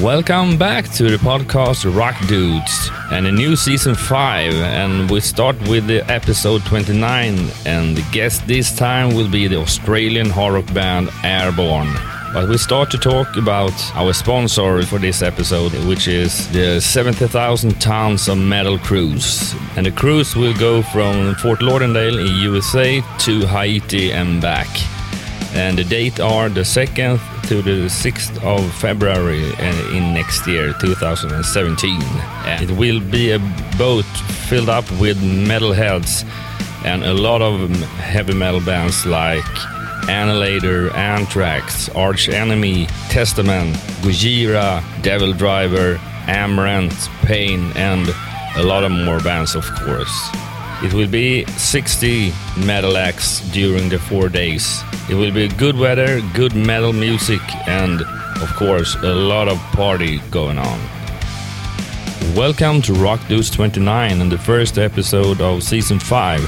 [0.00, 5.56] Welcome back to the podcast Rock Dudes and a new season 5 and we start
[5.68, 10.74] with the episode 29 and the guest this time will be the Australian hard rock
[10.74, 11.94] band Airborne.
[12.34, 17.80] But we start to talk about our sponsor for this episode, which is the 70,000
[17.80, 19.54] tons of metal cruise.
[19.76, 24.66] And the cruise will go from Fort Lauderdale in USA to Haiti and back.
[25.54, 30.72] And the date are the 2nd to the 6th of February uh, in next year,
[30.80, 32.00] 2017.
[32.46, 33.38] And it will be a
[33.76, 34.06] boat
[34.48, 36.24] filled up with metalheads
[36.84, 39.44] and a lot of heavy metal bands like
[40.08, 48.08] Annihilator, Anthrax, Arch Enemy, Testament, Gojira, Devil Driver, Amaranthe, Pain, and
[48.56, 50.30] a lot of more bands, of course.
[50.84, 54.82] It will be 60 metal acts during the four days.
[55.08, 58.02] It will be good weather, good metal music, and
[58.42, 60.78] of course, a lot of party going on.
[62.36, 66.46] Welcome to Rock Dudes 29 and the first episode of season 5.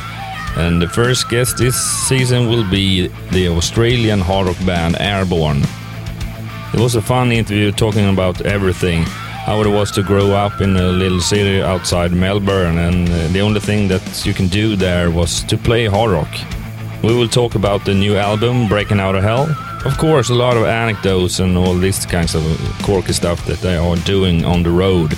[0.59, 5.63] And the first guest this season will be the Australian hard rock band Airborne.
[6.75, 9.07] It was a fun interview talking about everything
[9.47, 13.41] how it was to grow up in a little city outside Melbourne, and uh, the
[13.41, 16.35] only thing that you can do there was to play hard rock.
[17.05, 19.47] We will talk about the new album, Breaking Out of Hell.
[19.85, 22.43] Of course, a lot of anecdotes and all these kinds of
[22.83, 25.15] quirky stuff that they are doing on the road.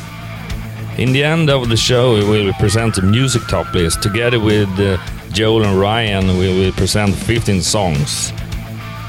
[0.98, 4.02] In the end of the show, we will present a music top list.
[4.02, 4.98] Together with uh,
[5.32, 8.34] Joel and Ryan, we will present 15 songs.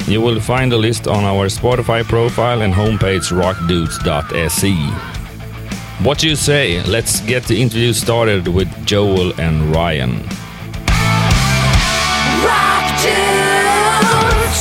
[0.07, 4.73] You will find the list on our Spotify profile and homepage rockdudes.se.
[6.03, 6.81] What you say?
[6.83, 10.23] Let's get the interview started with Joel and Ryan.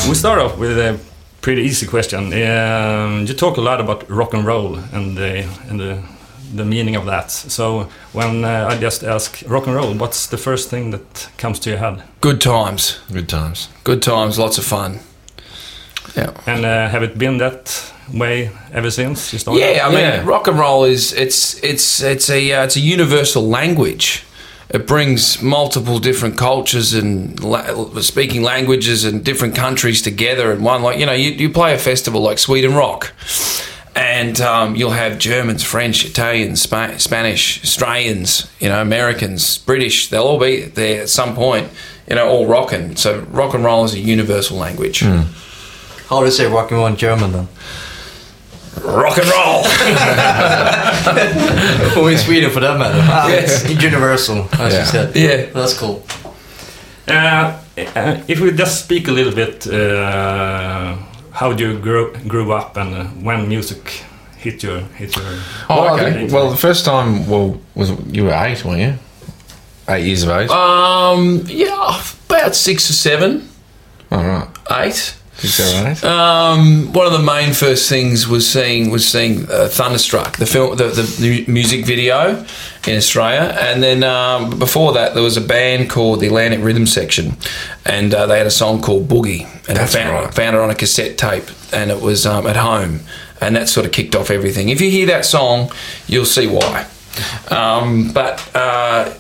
[0.09, 0.99] We start off with a
[1.41, 2.33] pretty easy question.
[2.33, 6.03] Um, you talk a lot about rock and roll and the, and the,
[6.55, 7.31] the meaning of that.
[7.31, 11.59] So when uh, I just ask rock and roll, what's the first thing that comes
[11.61, 12.03] to your head?
[12.21, 12.99] Good times.
[13.13, 13.69] Good times.
[13.85, 14.39] Good times.
[14.39, 15.01] Lots of fun.
[16.19, 16.31] Yeah.
[16.47, 19.61] And uh, have it been that way ever since you started?
[19.61, 20.25] Yeah, I mean, Yeah.
[20.27, 24.25] rock and roll is it's it's it's a uh, it's a universal language.
[24.71, 30.83] It brings multiple different cultures and la- speaking languages and different countries together in one.
[30.83, 33.13] Like you know, you, you play a festival like Sweden Rock,
[33.95, 40.09] and um, you'll have Germans, French, Italians, Spa- Spanish, Australians, you know, Americans, British.
[40.09, 41.69] They'll all be there at some point.
[42.09, 42.97] You know, all rocking.
[42.97, 45.03] So rock and roll is a universal language.
[46.09, 47.49] How do you say rock and roll in German then?
[48.83, 49.65] Rock and roll.
[52.05, 53.01] or in Sweden for that matter.
[53.03, 53.65] Ah, Yes.
[53.65, 54.81] it's universal, as Yeah.
[54.81, 55.17] you said.
[55.17, 55.47] Yeah.
[55.53, 56.03] That's cool.
[57.07, 57.13] Uh,
[57.97, 60.97] uh, if we just speak a little bit, uh,
[61.33, 64.03] how do you grow grew up and uh, when music
[64.37, 65.25] hit your hit your?
[65.71, 66.07] Oh, Oh, okay.
[66.11, 66.27] okay.
[66.35, 68.95] Well, the first time, well, was you were eight, weren't you?
[69.89, 70.51] Eight years of age.
[70.51, 73.49] Um, yeah, about six or seven,
[74.13, 74.49] All right.
[74.85, 75.15] eight.
[75.39, 76.05] Six, seven, eight.
[76.05, 80.77] Um, one of the main first things was seeing was seeing uh, Thunderstruck, the film,
[80.77, 82.45] the, the, the music video
[82.89, 86.87] in Australia, and then um, before that there was a band called the Atlanta Rhythm
[86.87, 87.37] Section,
[87.85, 90.35] and uh, they had a song called Boogie, and That's I found, right.
[90.35, 93.01] found it on a cassette tape, and it was um, at home,
[93.41, 94.71] and that sort of kicked off everything.
[94.71, 95.71] If you hear that song,
[96.09, 96.89] you'll see why.
[97.49, 99.15] Um, but uh,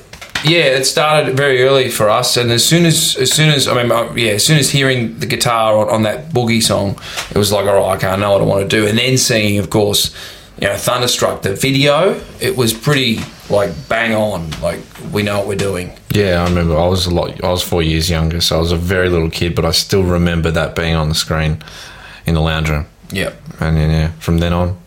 [0.44, 3.74] yeah, it started very early for us, and as soon as as soon as I
[3.74, 6.98] mean, uh, yeah, as soon as hearing the guitar on, on that boogie song,
[7.30, 8.86] it was like, all right, okay, I know what I want to do.
[8.86, 10.14] And then seeing, of course,
[10.60, 14.50] you know, Thunderstruck, the video, it was pretty like bang on.
[14.60, 14.80] Like
[15.12, 15.96] we know what we're doing.
[16.12, 16.76] Yeah, I remember.
[16.76, 17.42] I was a lot.
[17.44, 20.02] I was four years younger, so I was a very little kid, but I still
[20.02, 21.62] remember that being on the screen
[22.26, 22.86] in the lounge room.
[23.10, 23.40] Yep.
[23.60, 24.78] And then, yeah, from then on,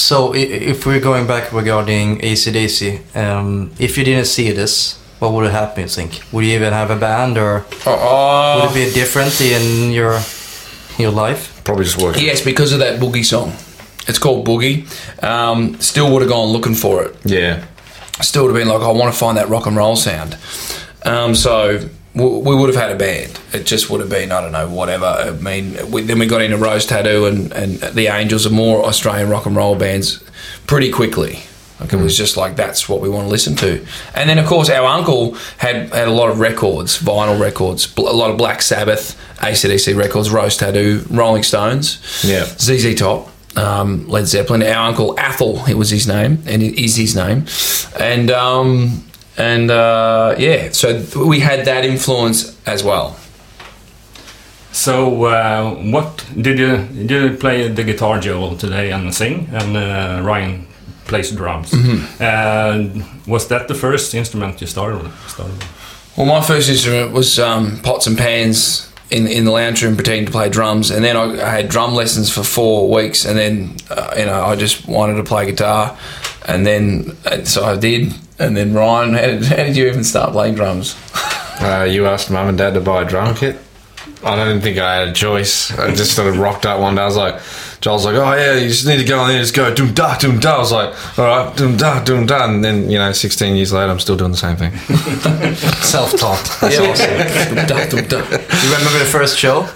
[0.00, 5.44] So, if we're going back regarding ACDC, um, if you didn't see this, what would
[5.44, 6.22] have happened, you think?
[6.32, 10.18] Would you even have a band, or Oh, would it be different in your
[10.98, 11.60] your life?
[11.64, 12.24] probably just working.
[12.24, 13.52] yes, because of that boogie song.
[14.08, 14.86] It's called Boogie.
[15.22, 17.14] Um, still would have gone looking for it.
[17.24, 17.62] Yeah.
[18.22, 20.36] still would have been like, I want to find that rock and roll sound.
[21.04, 23.38] Um, so w- we would have had a band.
[23.52, 25.04] It just would have been, I don't know, whatever.
[25.06, 28.84] I mean, we, then we got into Rose Tattoo and, and the Angels and more
[28.84, 30.22] Australian rock and roll bands
[30.66, 31.40] pretty quickly.
[31.78, 33.82] Like it was just like that's what we want to listen to.
[34.14, 38.00] And then of course our uncle had had a lot of records, vinyl records, a
[38.02, 42.44] lot of Black Sabbath, ACDC records, Rose Tattoo, Rolling Stones, Yeah.
[42.44, 44.62] ZZ Top, um, Led Zeppelin.
[44.62, 47.46] Our uncle Athel, it was his name, and it is his name,
[47.98, 49.02] and um,
[49.40, 53.16] and uh, yeah, so we had that influence as well.
[54.72, 56.76] So, uh, what did you
[57.06, 60.66] did you play the guitar, Joel, today and sing, and uh, Ryan
[61.06, 61.72] plays drums?
[62.20, 65.14] And was that the first instrument you started with?
[65.28, 66.16] Started with?
[66.16, 70.26] Well, my first instrument was um, pots and pans in in the lounge room, pretending
[70.26, 73.76] to play drums, and then I, I had drum lessons for four weeks, and then
[73.90, 75.96] uh, you know I just wanted to play guitar,
[76.46, 80.04] and then and so I did, and then Ryan, how did, how did you even
[80.04, 80.96] start playing drums?
[81.60, 83.54] Uh, you asked mum and dad to buy a drum kit.
[84.24, 85.70] I didn't think I had a choice.
[85.78, 87.02] I just sort of rocked up one day.
[87.02, 87.40] I was like,
[87.80, 90.16] Joel's like, oh yeah, you just need to go in there, just go doom da
[90.18, 90.56] doom da.
[90.56, 92.44] I was like, all right, doom da doom da.
[92.46, 94.74] And then you know, 16 years later, I'm still doing the same thing.
[95.82, 96.44] Self-taught.
[96.60, 97.56] That's awesome.
[97.66, 98.16] Duh, duh, duh.
[98.18, 99.68] You remember the first show?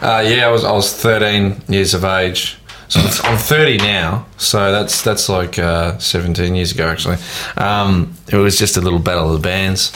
[0.00, 2.57] Uh, yeah, I was I was 13 years of age.
[2.88, 4.26] So I'm, I'm 30 now.
[4.38, 7.16] So that's that's like uh, 17 years ago actually.
[7.56, 9.92] Um, it was just a little battle of the bands.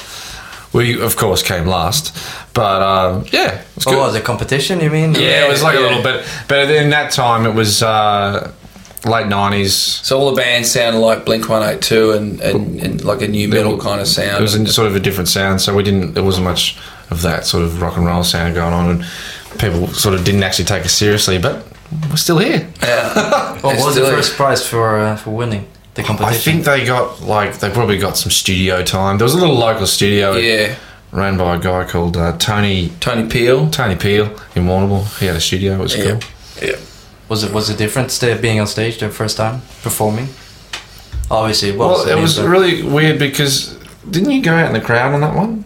[0.72, 2.16] We of course came last,
[2.54, 4.80] but um, yeah, it was Oh, was it competition?
[4.80, 5.14] You mean?
[5.14, 6.26] Yeah, it was like a little bit.
[6.48, 8.52] But in that time, it was uh,
[9.04, 9.70] late 90s.
[10.04, 13.28] So all the bands sounded like Blink One Eight Two and, and, and like a
[13.28, 14.38] new metal kind of sound.
[14.38, 16.14] It was in sort of a different sound, so we didn't.
[16.14, 16.78] There wasn't much
[17.10, 19.04] of that sort of rock and roll sound going on, and
[19.60, 21.38] people sort of didn't actually take us seriously.
[21.38, 21.66] But
[22.10, 22.68] we're still here.
[22.82, 23.58] yeah.
[23.62, 26.34] What was the first prize for uh, for winning the competition.
[26.34, 29.18] I think they got like they probably got some studio time.
[29.18, 30.74] There was a little local studio Yeah,
[31.12, 33.70] ran by a guy called uh, Tony Tony Peel.
[33.70, 35.04] Tony Peel in Warrnambool.
[35.20, 35.74] He had a studio.
[35.74, 36.04] It was Yeah.
[36.04, 36.20] cool.
[36.68, 36.76] Yeah.
[37.28, 40.28] Was it was it different stay being on stage the first time performing?
[41.30, 42.04] Obviously, it was.
[42.06, 43.78] Well, I it was really weird because
[44.10, 45.64] didn't you go out in the crowd on that one?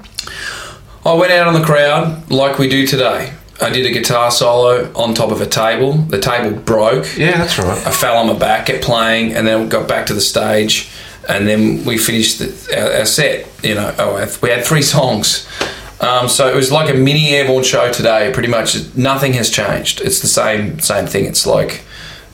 [1.05, 3.32] I went out on the crowd like we do today.
[3.61, 5.94] I did a guitar solo on top of a table.
[5.94, 7.17] The table broke.
[7.17, 7.87] Yeah, that's right.
[7.87, 10.91] I fell on my back, at playing, and then got back to the stage,
[11.29, 13.49] and then we finished the, our, our set.
[13.62, 15.49] You know, oh, we had three songs.
[16.00, 18.31] Um, so it was like a mini airborne show today.
[18.32, 20.03] Pretty much, nothing has changed.
[20.03, 21.25] It's the same same thing.
[21.25, 21.82] It's like,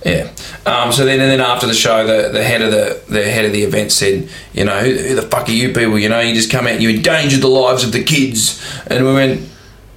[0.05, 0.29] yeah.
[0.67, 3.45] Um, so then and then after the show, the, the head of the the head
[3.45, 5.97] of the event said, you know, who, who the fuck are you people?
[6.01, 9.07] You know, you just come out, and you endangered the lives of the kids, and
[9.07, 9.52] we went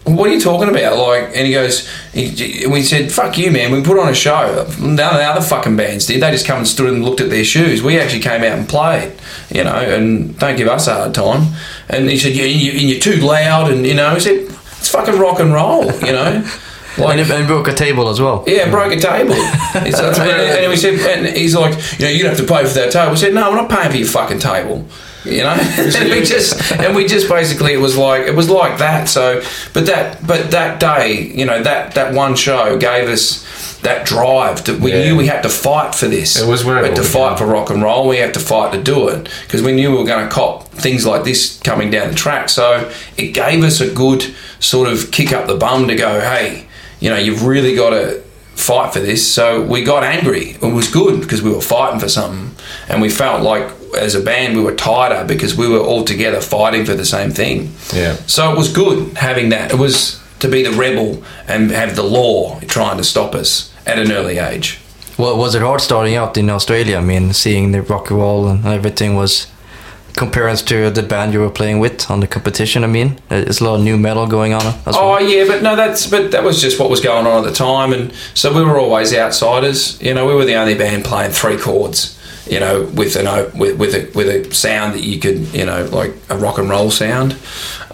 [0.05, 0.97] what are you talking about?
[0.97, 3.71] Like, and he goes, he, we said, fuck you, man.
[3.71, 4.65] We put on a show.
[4.79, 6.21] None of the other fucking bands did.
[6.21, 7.81] They just come and stood and looked at their shoes.
[7.81, 9.13] We actually came out and played,
[9.49, 11.55] you know, and don't give us a hard time.
[11.89, 13.71] And he said, yeah, you, and you're too loud.
[13.71, 14.35] And, you know, he said,
[14.77, 16.47] it's fucking rock and roll, you know.
[16.97, 18.43] and, it, and broke a table as well.
[18.47, 19.33] Yeah, broke a table.
[19.75, 22.63] It's- and, and we said, and he's like, you know, you don't have to pay
[22.63, 23.11] for that table.
[23.11, 24.85] We said, no, we're not paying for your fucking table.
[25.25, 25.49] You know,
[25.99, 29.09] and we just and we just basically it was like it was like that.
[29.09, 29.41] So,
[29.73, 33.43] but that but that day, you know, that that one show gave us
[33.81, 34.63] that drive.
[34.65, 35.03] that we Yeah.
[35.03, 36.41] knew we had to fight for this.
[36.41, 38.07] It was we had to fight for rock and roll.
[38.07, 40.69] We had to fight to do it because we knew we were going to cop
[40.71, 42.49] things like this coming down the track.
[42.49, 46.65] So it gave us a good sort of kick up the bum to go, hey,
[46.99, 48.21] you know, you've really got to
[48.55, 49.27] fight for this.
[49.31, 50.51] So we got angry.
[50.61, 52.54] It was good because we were fighting for something,
[52.89, 56.41] and we felt like as a band we were tighter because we were all together
[56.41, 57.71] fighting for the same thing.
[57.93, 58.15] Yeah.
[58.27, 59.71] So it was good having that.
[59.71, 63.97] It was to be the rebel and have the law trying to stop us at
[63.99, 64.79] an early age.
[65.17, 66.97] Well, was it hard starting out in Australia?
[66.97, 69.47] I mean, seeing the rock and roll and everything was
[70.17, 72.83] comparing to the band you were playing with on the competition.
[72.83, 75.21] I mean, there's a lot of new metal going on as Oh well.
[75.23, 77.91] yeah, but no, that's but that was just what was going on at the time,
[77.93, 80.01] and so we were always outsiders.
[80.01, 82.14] You know, we were the only band playing three chords.
[82.47, 83.25] You know, with an
[83.57, 86.69] with with a with a sound that you could you know like a rock and
[86.69, 87.35] roll sound.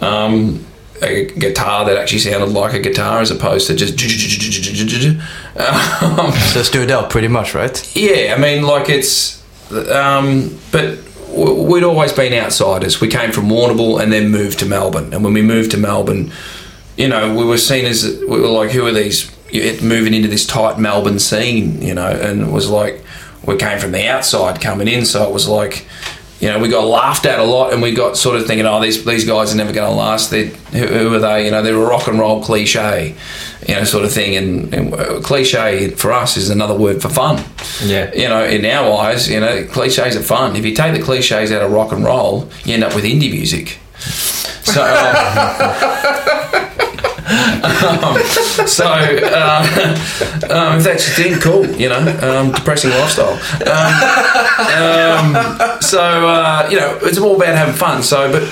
[0.01, 0.65] Um,
[1.03, 3.93] a guitar that actually sounded like a guitar as opposed to just
[5.57, 7.95] um, So it stood out pretty much, right?
[7.95, 9.41] yeah, I mean, like it's,
[9.71, 13.01] um, but we'd always been outsiders.
[13.01, 15.13] We came from Warrnambool and then moved to Melbourne.
[15.13, 16.31] And when we moved to Melbourne,
[16.97, 19.31] you know, we were seen as we were like, who are these?
[19.49, 23.03] You're moving into this tight Melbourne scene, you know, and it was like
[23.45, 25.87] we came from the outside coming in, so it was like.
[26.39, 28.81] You know, we got laughed at a lot, and we got sort of thinking, "Oh,
[28.81, 30.31] these these guys are never going to last.
[30.31, 31.45] They, who, who are they?
[31.45, 33.13] You know, they're a rock and roll cliche,
[33.67, 37.09] you know, sort of thing." And, and uh, cliche for us is another word for
[37.09, 37.43] fun
[37.85, 38.11] Yeah.
[38.15, 40.55] you know, in our eyes, you know, cliches are fun.
[40.55, 43.29] If you take the cliches out of rock and roll, you end up with indie
[43.31, 43.77] music.
[44.63, 46.71] So, um,
[48.67, 49.63] so uh,
[50.49, 51.65] um, if that's your thing, cool.
[51.65, 53.33] You know, um, depressing lifestyle.
[53.67, 58.03] Um, um, so uh, you know, it's all about having fun.
[58.03, 58.43] So, but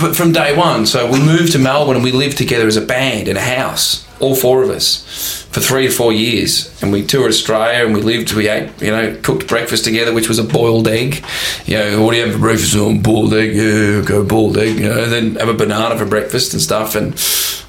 [0.00, 2.84] but from day one, so we moved to Melbourne and we lived together as a
[2.84, 4.06] band in a house.
[4.20, 6.70] All four of us, for three or four years.
[6.82, 10.28] And we toured Australia and we lived, we ate, you know, cooked breakfast together, which
[10.28, 11.24] was a boiled egg.
[11.66, 12.76] You know, what do you have for breakfast?
[12.76, 16.06] Oh, boiled egg, yeah, go boiled egg, you know, and then have a banana for
[16.06, 16.94] breakfast and stuff.
[16.94, 17.12] And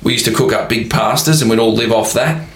[0.03, 2.48] we used to cook up big pastas and we'd all live off that.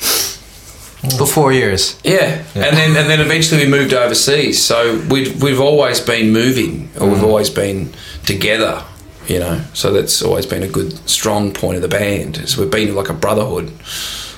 [1.18, 2.00] For four years.
[2.04, 2.44] Yeah.
[2.56, 4.64] and then and then eventually we moved overseas.
[4.64, 7.24] So we've we've always been moving, or we've mm.
[7.24, 7.94] always been
[8.26, 8.84] together.
[9.28, 12.38] You know, so that's always been a good strong point of the band.
[12.38, 13.72] Is we've been like a brotherhood.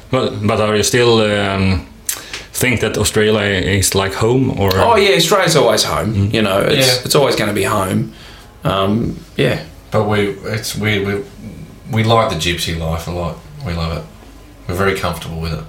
[0.10, 1.86] But, but are you still um,
[2.54, 3.42] think that Australia
[3.80, 4.70] is like home or?
[4.76, 6.30] Oh yeah, Australia's always home.
[6.32, 7.06] You know, it's Yeah.
[7.06, 8.14] it's always going to be home.
[8.64, 9.64] Um, yeah.
[9.92, 11.24] But we, it's we, we,
[11.92, 13.38] we like the gypsy life a lot.
[13.66, 14.04] We love it.
[14.68, 15.64] We're very comfortable with it.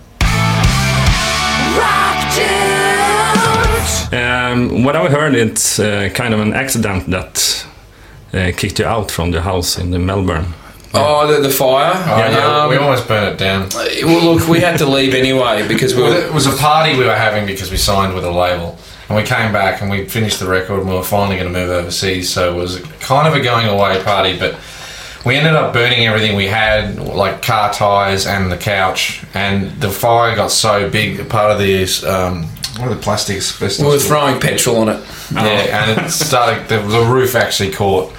[4.10, 7.66] Um, what I heard, it's uh, kind of an accident that
[8.32, 10.54] uh, kicked you out from the house in the Melbourne.
[10.94, 11.92] Oh, the, the fire.
[11.94, 13.68] Oh, yeah, Um, we almost burnt it down.
[14.04, 17.04] well, look, we had to leave anyway because we Well, it was a party we
[17.04, 18.78] were having because we signed with a label.
[19.08, 21.58] And we came back and we finished the record and we were finally going to
[21.58, 22.30] move overseas.
[22.30, 24.56] So it was kind of a going away party, but
[25.26, 29.22] we ended up burning everything we had, like car tyres and the couch.
[29.34, 32.44] And the fire got so big, part of the, um,
[32.78, 33.84] what are the plastic asbestos?
[33.84, 35.04] We were throwing petrol on it.
[35.32, 35.40] Yeah,
[35.90, 36.68] and it started.
[36.68, 38.12] The, the roof actually caught,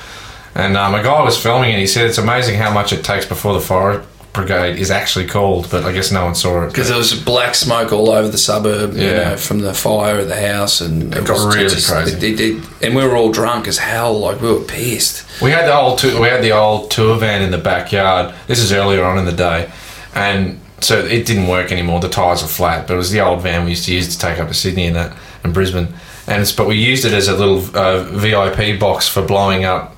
[0.59, 1.79] and um, a guy was filming it.
[1.79, 5.67] He said it's amazing how much it takes before the fire brigade is actually called,
[5.71, 6.67] but I guess no one saw it.
[6.67, 10.27] Because there was black smoke all over the suburb, you know, from the fire at
[10.27, 12.15] the house, and It got was really crazy.
[12.17, 15.25] It, it, it- and we were all drunk as hell, like we were pissed.
[15.41, 18.33] We had the old tu- we had the old tour van in the backyard.
[18.47, 19.69] This is earlier on in the day,
[20.13, 21.99] and so it didn't work anymore.
[21.99, 24.19] The tires were flat, but it was the old van we used to use to
[24.19, 25.87] take up to Sydney and that and Brisbane.
[26.27, 29.95] And it's, but we used it as a little uh, VIP box for blowing up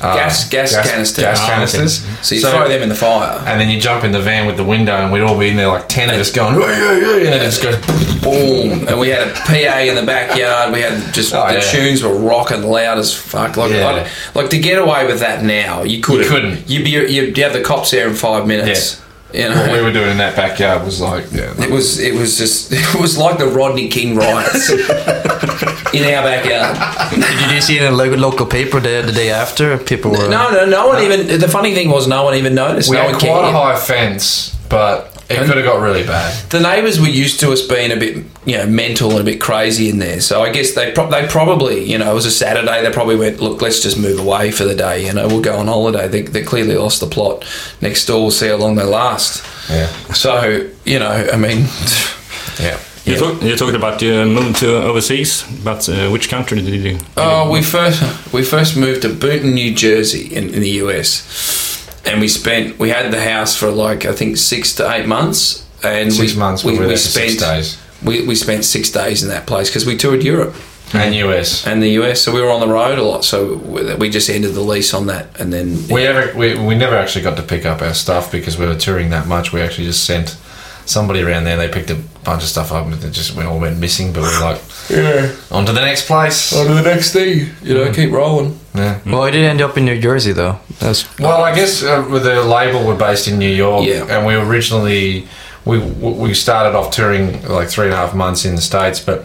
[0.00, 1.24] uh, Gas- gas canisters.
[1.24, 1.54] gas Ah, okay.
[1.54, 2.04] canisters.
[2.22, 4.56] So you throw them in the fire, and then you jump in the van with
[4.56, 7.00] the window, and we'd all be in there like ten of us going, "Hey, hey,
[7.00, 7.76] hey," and then it just goes.
[8.22, 10.72] boom, and we had a PA in the backyard.
[10.72, 11.60] We had just Oh, the yeah.
[11.60, 13.56] tunes were rocking loud as fuck.
[13.56, 13.84] Like, Yeah.
[13.90, 16.24] like, like to get away with that now, you couldn't.
[16.24, 16.70] You couldn't.
[16.70, 19.00] You'd be you'd have the cops there in five minutes.
[19.36, 22.14] You know, What we were doing in that backyard was like, yeah, It was it
[22.14, 24.70] was just it was like the Rodney King riots
[25.92, 26.74] in our backyard.
[27.10, 29.76] Did you see in a lo- local paper the, the day after?
[29.78, 30.28] People were.
[30.28, 31.38] No, no, no one even.
[31.40, 32.88] The funny thing was, no one even noticed.
[32.90, 33.54] we no had one quite cared.
[33.54, 36.50] a high fence, but it could have got really bad.
[36.50, 39.40] The neighbours were used to us being a bit, you know, mental and a bit
[39.40, 40.20] crazy in there.
[40.20, 42.82] So I guess they pro- they probably, you know, it was a Saturday.
[42.82, 45.04] They probably went, look, let's just move away for the day.
[45.06, 46.06] You know, we'll go on holiday.
[46.08, 47.44] They, they clearly lost the plot.
[47.80, 49.44] Next door, we'll see how long they last.
[49.68, 51.66] Yeah, So you know, I mean,
[52.60, 52.78] yeah.
[53.04, 53.18] You, Yeah.
[53.20, 56.98] talk, you talked about you moved to overseas, but uh, which country did you?
[57.16, 58.02] Oh, we first
[58.32, 61.75] we first moved to Boonton, New Jersey, in, in the US,
[62.06, 65.66] and we spent we had the house for like I think six to eight months,
[65.82, 67.78] and Six we, months, we, we we spent six days.
[68.02, 70.54] We, we spent six days in that place because we toured Europe
[70.92, 71.66] And US.
[71.66, 73.24] and the US, so we were on the road a lot.
[73.24, 76.74] So we we just ended the lease on that, and then We ever we, we
[76.74, 79.52] never actually got to pick up our stuff because we were touring that much.
[79.52, 80.36] We actually just sent
[80.84, 81.56] somebody around there.
[81.56, 84.12] They picked a bunch of stuff up and just went all went missing.
[84.12, 86.52] But we are like, yeah, on to the next place.
[86.54, 87.50] on to the next thing.
[87.62, 88.58] You know, keep rolling.
[88.74, 88.98] Yeah.
[89.06, 90.58] Well, I did end up in New Jersey though.
[90.80, 94.04] That's Well, I guess uh, with the label, we're based in New York, Yeah.
[94.10, 95.26] and we originally
[95.64, 99.18] we we started off touring like three and a half months in the states, but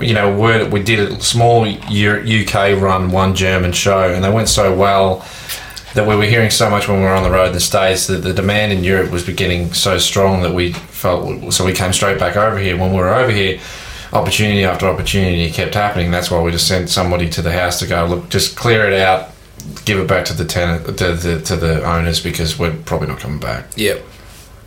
[0.00, 4.48] you know we we did a small UK run, one German show, and they went
[4.48, 5.24] so well
[5.94, 8.06] that we were hearing so much when we were on the road in the states
[8.06, 11.92] that the demand in Europe was beginning so strong that we felt so we came
[11.92, 12.76] straight back over here.
[12.76, 13.60] When we were over here.
[14.12, 16.10] Opportunity after opportunity kept happening.
[16.10, 19.00] That's why we just sent somebody to the house to go look, just clear it
[19.00, 19.30] out,
[19.84, 23.18] give it back to the tenant to the, to the owners because we're probably not
[23.18, 24.02] coming back Yep.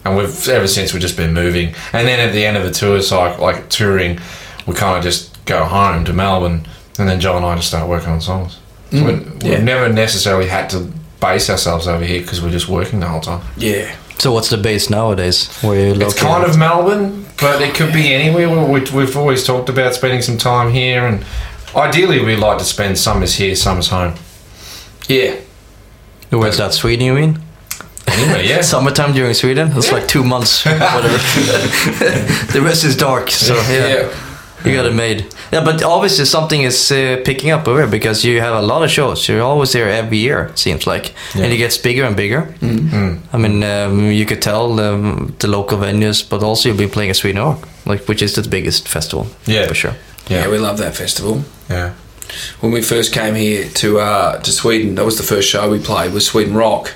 [0.05, 2.71] and we've ever since we've just been moving and then at the end of the
[2.71, 4.19] tour cycle like touring
[4.67, 6.65] we kind of just go home to melbourne
[6.99, 8.59] and then joe and i just start working on songs
[8.91, 9.43] so mm.
[9.43, 10.91] we, we've never necessarily had to
[11.27, 13.95] base ourselves over here because we're just working the whole time Yeah.
[14.19, 14.31] so.
[14.33, 15.37] What's the base nowadays?
[15.61, 19.43] Where you it's kind of melbourne but it could be anywhere we, we, we've always
[19.45, 21.23] talked about spending some time here and
[21.75, 24.13] ideally we'd like to spend summers here summers home
[25.07, 25.35] Yeah.
[26.29, 26.73] Where's that?
[26.73, 27.33] Sweden, you mean?
[28.07, 29.71] anyway yeah Summertime during Sweden?
[29.77, 31.17] It's like two months, whatever.
[32.53, 34.09] the rest is dark, so yeah, Yeah.
[34.65, 35.32] you got it made.
[35.53, 38.83] Yeah, but obviously something is uh, picking up over here because you have a lot
[38.83, 39.27] of shows.
[39.29, 42.41] You're always there every year, it seems like, and it gets bigger and bigger.
[42.61, 43.19] Mm.
[43.33, 47.09] I mean, um, you could tell um, the local venues, but also you've been playing
[47.11, 49.67] at Sweden Rock, like which is the biggest festival, Yeah.
[49.67, 49.95] for sure.
[50.29, 51.43] yeah, yeah we love that festival.
[51.69, 51.93] yeah
[52.61, 55.79] when we first came here to uh, to Sweden, that was the first show we
[55.79, 56.91] played was Sweden Rock,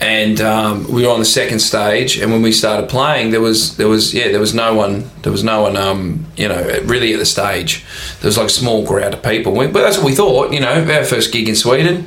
[0.00, 2.18] and um, we were on the second stage.
[2.18, 5.32] And when we started playing, there was there was yeah there was no one there
[5.32, 7.84] was no one um, you know really at the stage.
[8.20, 9.52] There was like a small crowd of people.
[9.54, 10.52] We, but that's what we thought.
[10.52, 12.06] You know, our first gig in Sweden.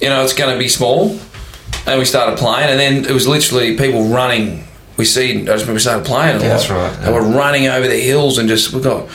[0.00, 1.18] You know, it's going to be small,
[1.86, 4.64] and we started playing, and then it was literally people running.
[4.96, 6.40] We see, I just remember we started playing.
[6.40, 9.08] Yeah, that's right, They were running over the hills and just we got.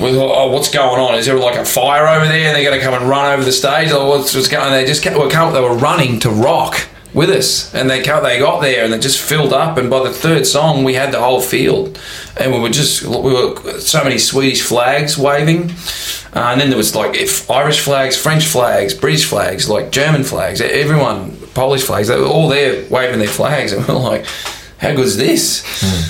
[0.00, 1.16] We thought, oh, what's going on?
[1.16, 2.46] Is there like a fire over there?
[2.46, 4.64] And they're going to come and run over the stage, or what's, what's going?
[4.64, 4.72] on?
[4.72, 8.84] They just kept, they were running to rock with us, and they they got there
[8.84, 9.76] and they just filled up.
[9.76, 11.98] And by the third song, we had the whole field,
[12.36, 15.70] and we were just we were so many Swedish flags waving,
[16.34, 20.24] uh, and then there was like if Irish flags, French flags, British flags, like German
[20.24, 22.08] flags, everyone Polish flags.
[22.08, 24.26] They were all there waving their flags, and we were like,
[24.78, 25.62] how good is this?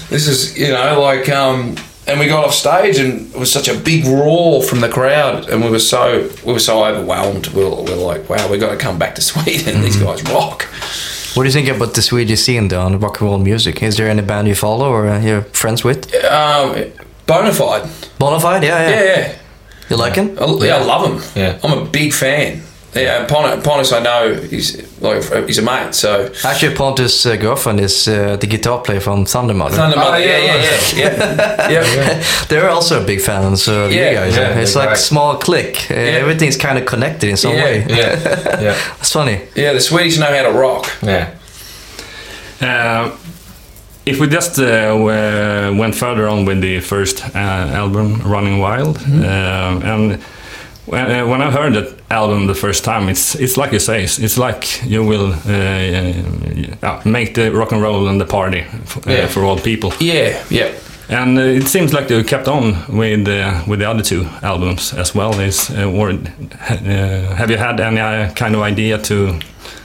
[0.08, 1.28] This is you know like.
[1.28, 4.88] um and we got off stage and it was such a big roar from the
[4.88, 8.48] crowd and we were so we were so overwhelmed we were, we were like wow
[8.50, 10.64] we've got to come back to sweden these guys rock
[11.34, 13.82] What do you think about the Swedish scene though on rock and roll music?
[13.82, 16.00] Is there any band you follow or uh, you're friends with?
[16.26, 16.74] um,
[17.26, 17.86] bonafide
[18.18, 18.90] Bonafide, yeah, yeah.
[18.90, 19.34] yeah yeah
[19.88, 20.28] You like him?
[20.38, 21.58] I, yeah, I love him Yeah.
[21.64, 22.60] i'm a big fan
[22.94, 27.80] yeah Pon- Pontus i know he's like he's a mate so Actually, Pontus' uh, girlfriend
[27.80, 29.76] is uh, the guitar player from Thunder Mother.
[29.76, 32.22] Thunder Oh, Mother, yeah, yeah, yeah, yeah, yeah, yeah.
[32.48, 34.36] They're also a big fans of Yeah, you guys.
[34.36, 34.98] yeah, it's like great.
[34.98, 35.86] small click.
[35.90, 37.64] Uh, Everything's kind of connected in some Yeah.
[37.64, 37.84] way.
[37.88, 37.96] Yeah,
[38.62, 39.40] yeah, that's funny.
[39.56, 40.86] Yeah, the Swedish know how to rock.
[41.02, 41.26] yeah.
[42.60, 43.10] Uh,
[44.04, 44.94] if we just uh,
[45.78, 50.20] went further on with the first uh, album, Running Wild, uh, and
[50.86, 54.02] when, uh, when I heard that album the first time, it's it's like you say,
[54.04, 58.60] it's, it's like you will uh, uh, make the rock and roll and the party
[59.06, 59.28] uh, Yeah.
[59.28, 59.92] for all people.
[60.00, 60.70] Yeah, yeah.
[61.08, 64.92] And uh, it seems like they kept on with uh, with the other two albums
[64.94, 65.40] as well.
[65.40, 69.34] Is uh, or uh, have you had any uh, kind of idea to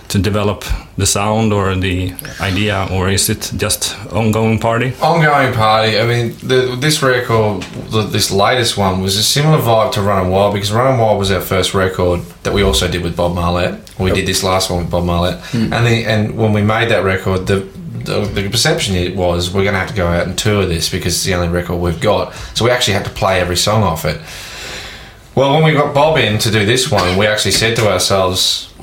[0.09, 0.63] to develop
[0.97, 4.93] the sound or the idea, or is it just ongoing party?
[5.01, 5.99] Ongoing party.
[5.99, 10.31] I mean, the, this record, the, this latest one, was a similar vibe to Running
[10.31, 13.79] Wild because Running Wild was our first record that we also did with Bob Marlette.
[13.99, 15.73] We did this last one with Bob Marlette, hmm.
[15.73, 17.67] and the and when we made that record, the
[18.07, 20.89] the, the perception it was we're going to have to go out and tour this
[20.89, 22.33] because it's the only record we've got.
[22.55, 24.21] So we actually had to play every song off it.
[25.35, 28.73] Well, when we got Bob in to do this one, we actually said to ourselves,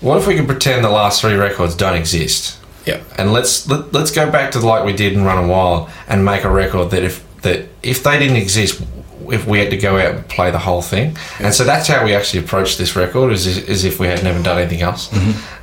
[0.00, 3.00] "What if we could pretend the last three records don't exist?" Yeah.
[3.18, 6.44] and let's let, let's go back to like we did in a Wild and make
[6.44, 8.82] a record that if that if they didn't exist,
[9.28, 12.04] if we had to go out and play the whole thing, and so that's how
[12.04, 15.12] we actually approached this record, is as if we had never done anything else,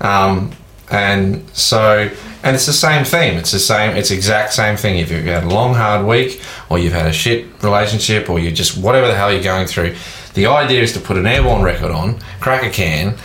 [0.02, 0.52] um,
[0.90, 2.10] and so
[2.44, 3.34] and it's the same theme.
[3.38, 3.98] It's the same.
[3.98, 5.00] It's exact same thing.
[5.00, 8.52] If you've had a long hard week, or you've had a shit relationship, or you
[8.52, 9.96] just whatever the hell you're going through,
[10.36, 13.18] the idea is to put an airborne record on, crack a can,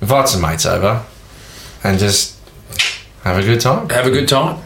[0.00, 1.04] invite some mates over,
[1.84, 2.36] and just
[3.24, 3.88] have a good time.
[3.90, 4.62] Have a good time.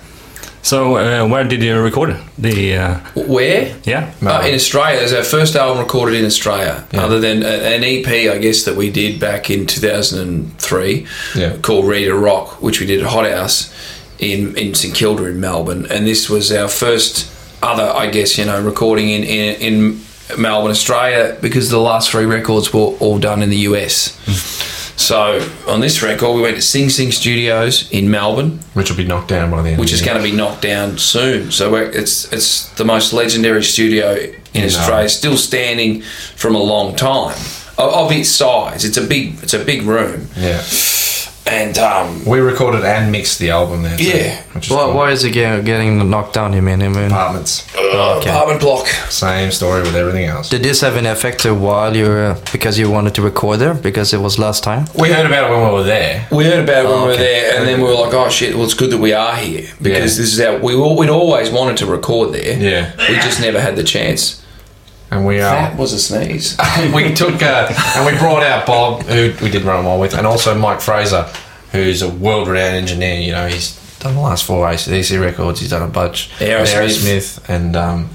[0.63, 2.21] So uh, where did you record it?
[2.37, 2.77] the?
[2.77, 3.75] Uh, Where?
[3.85, 5.01] yeah, Uh, in Australia.
[5.01, 8.77] It was our first album recorded in Australia, other than an EP, I guess, that
[8.77, 11.57] we did back in 2003 Yeah.
[11.63, 13.73] called Ready to Rock, which we did at Hot House
[14.19, 15.87] in, in St Kilda in Melbourne.
[15.91, 17.27] And this was our first
[17.63, 20.01] other, I guess, you know, recording in, in, in
[20.39, 24.13] Melbourne, Australia, because the last three records were all done in the US.
[25.01, 29.05] So on this record, we went to Sing Sing Studios in Melbourne, which will be
[29.07, 29.81] knocked down by the end.
[29.81, 31.51] which of is the going to be knocked down soon.
[31.51, 34.61] So we're, it's it's the most legendary studio in No.
[34.61, 36.03] Uh, Australia, still standing
[36.37, 37.35] from a long time.
[37.79, 40.61] Of, of its size, it's a big it's a big room, Yeah,
[41.47, 43.97] and um, we recorded and mixed the album there.
[43.97, 44.43] Too, Yeah.
[44.53, 44.95] which is Why, cool.
[44.95, 46.53] why is it get- getting knocked down?
[46.53, 46.83] here, man?
[46.83, 47.67] I mean, apartments?
[47.77, 48.31] okay.
[48.31, 48.87] apartment block.
[49.09, 50.49] Same story with everything else.
[50.49, 54.13] Did this have an effect while you were because you wanted to record there because
[54.13, 54.87] it was last time?
[54.99, 56.27] We heard about it when we were there.
[56.31, 58.29] We heard about it when Oh, we were there, and then we were like, "Oh
[58.29, 58.55] shit!
[58.55, 60.23] Well, it's good that we are here because Yeah.
[60.23, 62.57] this is our we we'd always wanted to record there.
[62.59, 62.93] Yeah.
[63.09, 64.40] we just never had the chance."
[65.11, 66.57] And we That uh, was a sneeze.
[66.95, 70.27] we took uh, and we brought out Bob, who we did Running Wild with, and
[70.27, 71.29] also Mike Fraser,
[71.73, 73.21] who's a world-renowned engineer.
[73.21, 75.61] You know, he's done the last four ACDC records.
[75.61, 77.41] He's done a bunch, with Aerosmith.
[77.41, 78.11] Aerosmith and um,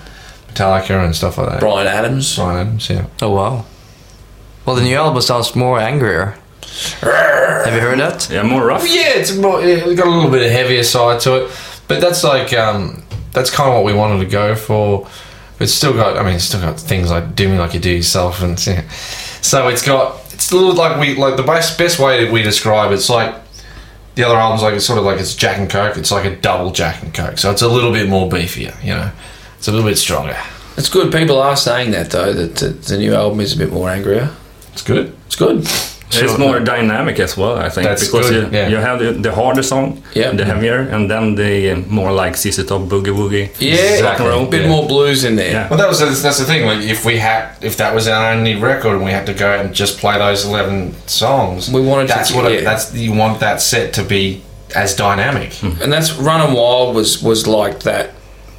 [0.47, 1.59] Metallica and stuff like that.
[1.59, 2.35] Bryan Adams.
[2.37, 3.07] Bryan Adams, yeah.
[3.21, 3.65] Oh wow.
[4.65, 6.37] Well, the new album sounds more angrier.
[7.01, 8.29] Have you heard that?
[8.31, 8.87] yeah, more rough.
[8.87, 11.51] Yeah, it's more, yeah, it's got a little bit of heavier side to it,
[11.87, 15.07] but that's like um, that's kind of what we wanted to go for.
[15.59, 17.91] It's still got, I mean, it's still got things like do me like you do
[17.91, 18.87] yourself, and yeah.
[19.41, 22.41] so it's got it's a little like we like the best best way that we
[22.41, 23.33] describe it's like
[24.15, 25.97] the other albums like it's sort of like it's Jack and Coke.
[25.97, 28.93] It's like a double Jack and Coke, so it's a little bit more beefier, you
[28.93, 29.11] know.
[29.57, 30.37] It's a little bit stronger.
[30.77, 31.11] It's good.
[31.11, 34.33] People are saying that though that the new album is a bit more angrier.
[34.73, 35.15] It's good.
[35.25, 35.67] It's good.
[36.11, 38.67] It's So- more dynamic as well, I think, That's because good, you, yeah.
[38.69, 40.31] you have the, the harder song, Yeah.
[40.31, 44.43] the heavier, and then the more like ZZ Top Boogie Woogie, Yeah, rock and roll.
[44.45, 44.69] a bit yeah.
[44.69, 45.51] more blues in there.
[45.51, 45.67] Yeah.
[45.69, 46.65] Well, that was that's the thing.
[46.65, 49.47] Like, if we had, if that was our only record, and we had to go
[49.51, 52.59] out and just play those eleven songs, We wanted to That's keep- what yeah.
[52.59, 54.41] it, that's you want that set to be
[54.75, 55.49] as dynamic.
[55.51, 55.81] Mm-hmm.
[55.81, 58.11] and that's Running Wild was was like that.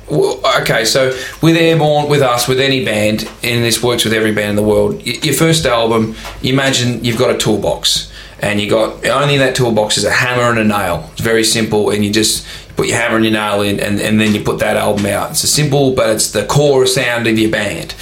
[0.08, 1.08] Okay, so
[1.42, 4.62] with Airborne, with us, with any band, and this works with every band in the
[4.62, 5.04] world.
[5.04, 9.56] Your first album, you imagine you've got a toolbox, and you got only in that
[9.56, 11.08] toolbox is a hammer and a nail.
[11.12, 14.20] It's very simple, and you just put your hammer and your nail in, and, and
[14.20, 15.32] then you put that album out.
[15.32, 17.94] It's a simple, but it's the core sound of your band.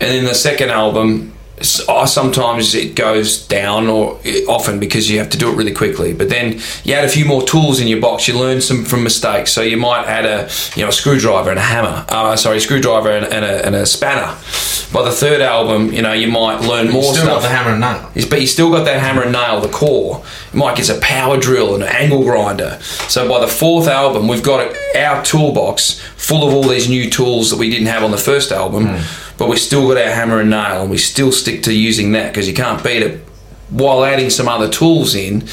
[0.00, 5.38] And then the second album, sometimes it goes down or often because you have to
[5.38, 8.26] do it really quickly but then you add a few more tools in your box
[8.26, 11.58] you learn some from mistakes so you might add a you know a screwdriver and
[11.58, 14.36] a hammer uh, sorry screwdriver and, and, a, and a spanner
[14.92, 17.54] by the third album you know you might learn You more still stuff got the
[17.54, 18.28] hammer and nail.
[18.28, 20.24] But you still got that hammer and nail, the core.
[20.52, 22.78] Mike gets a power drill and an angle grinder.
[23.08, 27.50] So by the fourth album, we've got our toolbox full of all these new tools
[27.50, 28.86] that we didn't have on the first album,
[29.38, 32.32] but we still got our hammer and nail, and we still stick to using that
[32.32, 33.20] because you can't beat it
[33.70, 35.46] while adding some other tools in.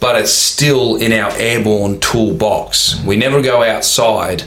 [0.00, 3.02] But it's still in our airborne toolbox.
[3.04, 4.44] We never go outside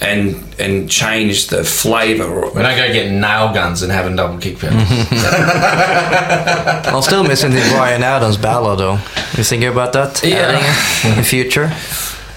[0.00, 2.42] and and change the flavour.
[2.54, 4.82] We don't go get nail guns and having double kick pedals.
[6.86, 8.98] I'm still missing the Bryan Adams ballad though.
[9.36, 10.22] You thinking about that?
[10.22, 10.36] Yeah.
[10.36, 11.72] Adding in the future?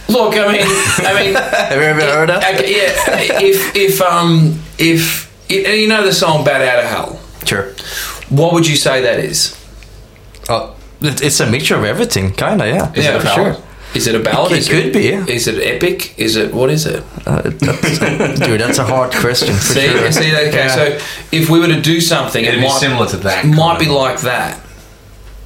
[0.09, 0.61] Look, I mean,
[1.07, 1.33] I mean.
[1.69, 2.55] Have you ever heard that?
[2.55, 7.73] Okay, yeah, if if um if you know the song "Bat Out of Hell," Sure.
[8.29, 9.55] what would you say that is?
[10.49, 12.67] Oh, it's a mixture of everything, kinda.
[12.67, 12.91] Yeah.
[12.93, 13.55] Is it a for ballad?
[13.55, 13.63] sure.
[13.95, 14.51] Is it a ballad?
[14.53, 15.25] It Is could be, yeah.
[15.27, 16.17] Is it epic?
[16.17, 17.03] Is it what is it?
[17.27, 17.99] Uh, that's,
[18.39, 20.11] dude, that's a hard question for See, sure.
[20.11, 20.51] see, okay.
[20.55, 20.67] Yeah.
[20.75, 20.99] So
[21.31, 23.45] if we were to do something, It'd it be might similar to that.
[23.45, 24.59] Might be of- like that.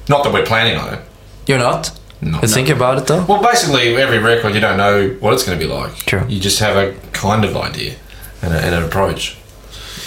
[0.08, 1.00] Not that we're planning on it.
[1.46, 1.90] You're not.
[2.22, 2.40] No.
[2.40, 3.24] You think about it though.
[3.28, 5.94] Well, basically, every record you don't know what it's going to be like.
[6.06, 6.24] True.
[6.28, 7.94] You just have a kind of idea
[8.42, 9.36] and, a, and an approach.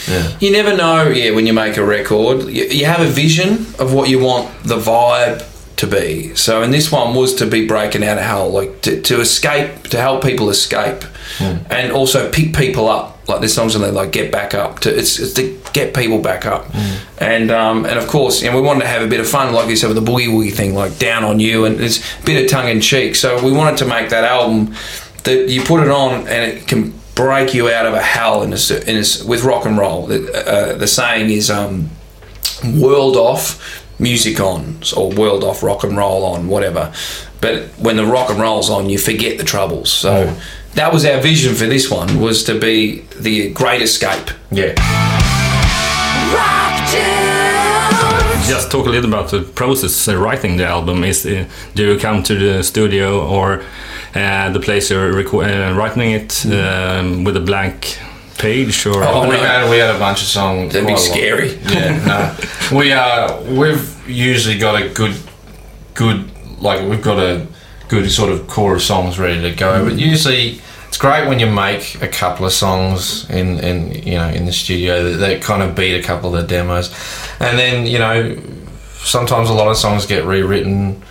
[0.08, 0.36] Yeah.
[0.40, 1.08] You never know.
[1.08, 4.50] Yeah, when you make a record, you, you have a vision of what you want
[4.64, 6.34] the vibe to be.
[6.36, 9.84] So, and this one was to be breaking out of hell, like to, to escape,
[9.88, 11.04] to help people escape,
[11.40, 13.18] and also pick people up.
[13.28, 14.80] Like this song's on there, like get back up.
[14.80, 16.66] To it's, it's to get people back up,
[17.18, 19.52] and um, and of course, you know, we wanted to have a bit of fun,
[19.52, 22.24] like you said, with the boogie woogie thing, like down on you, and it's a
[22.24, 23.14] bit of tongue in cheek.
[23.14, 24.74] So we wanted to make that album
[25.24, 28.52] that you put it on and it can break you out of a hell in
[28.52, 30.06] a, in a s- with rock and roll.
[30.06, 31.90] The, uh, the saying is um,
[32.76, 36.92] world off, music on, or world off, rock and roll on, whatever.
[37.40, 39.90] But when the rock and roll's on, you forget the troubles.
[39.92, 40.36] So
[40.74, 44.30] that was our vision for this one was to be the great escape.
[44.50, 44.74] Yeah.
[48.48, 51.04] Just talk a little about the process uh, writing the album.
[51.04, 53.62] Is uh, do you come to the studio or
[54.14, 57.98] uh, the place you're reco- uh, writing it um, with a blank
[58.38, 59.02] page or?
[59.04, 59.42] Oh, we no.
[59.42, 60.72] had we had a bunch of songs.
[60.72, 61.16] That'd be quite a lot.
[61.16, 61.50] scary.
[61.72, 62.36] Yeah, no.
[62.78, 65.14] We uh we've usually got a good
[65.94, 66.28] good
[66.60, 67.46] like we've got a
[67.88, 69.84] good sort of core of songs ready to go.
[69.84, 70.60] But usually
[70.92, 74.52] it's great when you make a couple of songs in, in you know in the
[74.52, 76.94] studio that, that kind of beat a couple of the demos,
[77.40, 78.36] and then you know
[78.98, 81.02] sometimes a lot of songs get rewritten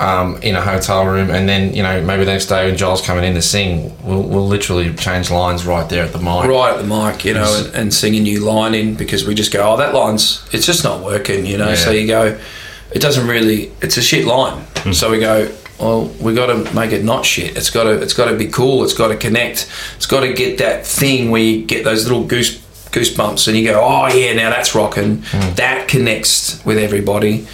[0.00, 3.06] um, in a hotel room, and then you know maybe the next day when Joel's
[3.06, 6.46] coming in to sing, we'll, we'll literally change lines right there at the mic.
[6.46, 9.36] Right at the mic, you know, and, and sing a new line in because we
[9.36, 11.68] just go, oh, that line's, it's just not working, you know.
[11.68, 11.74] Yeah.
[11.76, 12.36] So you go,
[12.92, 14.66] it doesn't really, it's a shit line.
[14.92, 15.48] So we go,
[15.80, 17.56] well, we got to make it not shit.
[17.56, 18.84] It's got to, it's got to be cool.
[18.84, 19.70] It's got to connect.
[19.96, 22.58] It's got to get that thing where you get those little goose
[22.90, 25.18] goosebumps, and you go, oh yeah, now that's rocking.
[25.18, 25.56] Mm.
[25.56, 27.46] That connects with everybody.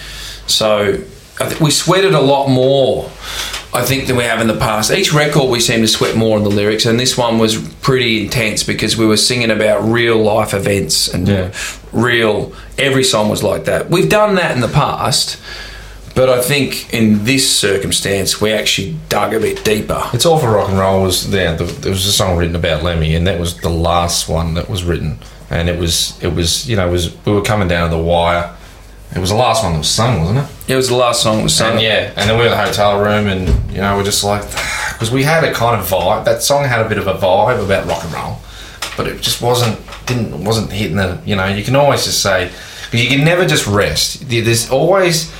[0.47, 0.95] So
[1.39, 3.11] I think we sweated a lot more.
[3.75, 4.91] I think than we have in the past.
[4.91, 8.25] Each record we seem to sweat more on the lyrics, and this one was pretty
[8.25, 11.51] intense because we were singing about real life events and Yeah.
[11.93, 12.55] real.
[12.79, 13.91] Every song was like that.
[13.91, 15.37] We've done that in the past,
[16.17, 20.03] but I think in this circumstance we actually dug a bit deeper.
[20.15, 21.03] It's all for rock and roll.
[21.03, 21.55] Was there?
[21.55, 24.83] There was a song written about Lemmy, and that was the last one that was
[24.83, 25.19] written.
[25.51, 28.03] And it was, it was, you know, it was we were coming down to the
[28.03, 28.57] wire.
[29.15, 30.73] It was the last one that was sung, wasn't it?
[30.73, 31.73] It was the last song that was sung.
[31.73, 34.25] And yeah, and then we were in the hotel room, and you know, we're just
[34.25, 34.41] like,
[34.95, 36.25] because we had a kind of vibe.
[36.25, 38.39] That song had a bit of a vibe about rock and roll,
[38.97, 41.21] but it just wasn't didn't wasn't hitting the.
[41.27, 42.51] You know, you can always just say,
[42.91, 44.27] you can never just rest.
[44.31, 45.31] There's always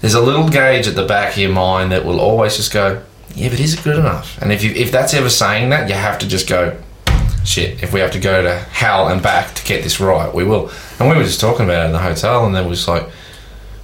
[0.00, 3.02] there's a little gauge at the back of your mind that will always just go,
[3.34, 4.40] yeah, but is it good enough?
[4.40, 6.78] And if you if that's ever saying that, you have to just go,
[7.44, 7.82] shit.
[7.82, 10.70] If we have to go to hell and back to get this right, we will.
[10.98, 13.06] And we were just talking about it in the hotel, and then we was like.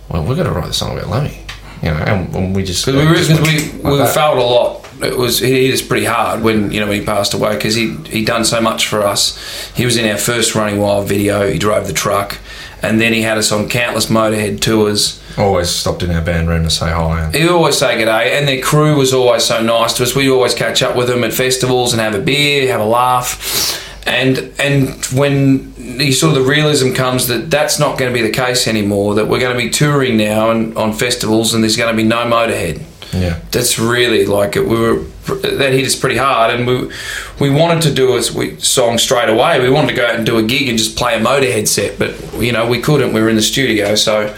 [0.09, 1.39] well, we've got to write a song about Lemmy.
[1.83, 4.15] You know, and, and we just, we, just went we, like we that.
[4.15, 4.89] felt a lot.
[5.03, 7.97] It was he us pretty hard when you know when he passed away because he
[8.05, 9.37] he done so much for us.
[9.75, 11.51] He was in our first Running Wild video.
[11.51, 12.39] He drove the truck,
[12.83, 15.23] and then he had us on countless Motorhead tours.
[15.39, 17.25] always stopped in our band room to say hi.
[17.25, 20.15] And, He always say good day, and their crew was always so nice to us.
[20.15, 23.79] We'd always catch up with them at festivals and have a beer, have a laugh.
[24.07, 28.27] And and when you sort of the realism comes that that's not going to be
[28.27, 31.77] the case anymore, that we're going to be touring now and on festivals, and there's
[31.77, 32.83] going to be no Motorhead.
[33.13, 34.67] Yeah, That's really like it.
[34.67, 36.91] We were that hit us pretty hard, and we
[37.39, 39.61] we wanted to do a song straight away.
[39.61, 41.99] We wanted to go out and do a gig and just play a Motorhead set,
[41.99, 43.13] but you know we couldn't.
[43.13, 44.35] We were in the studio, so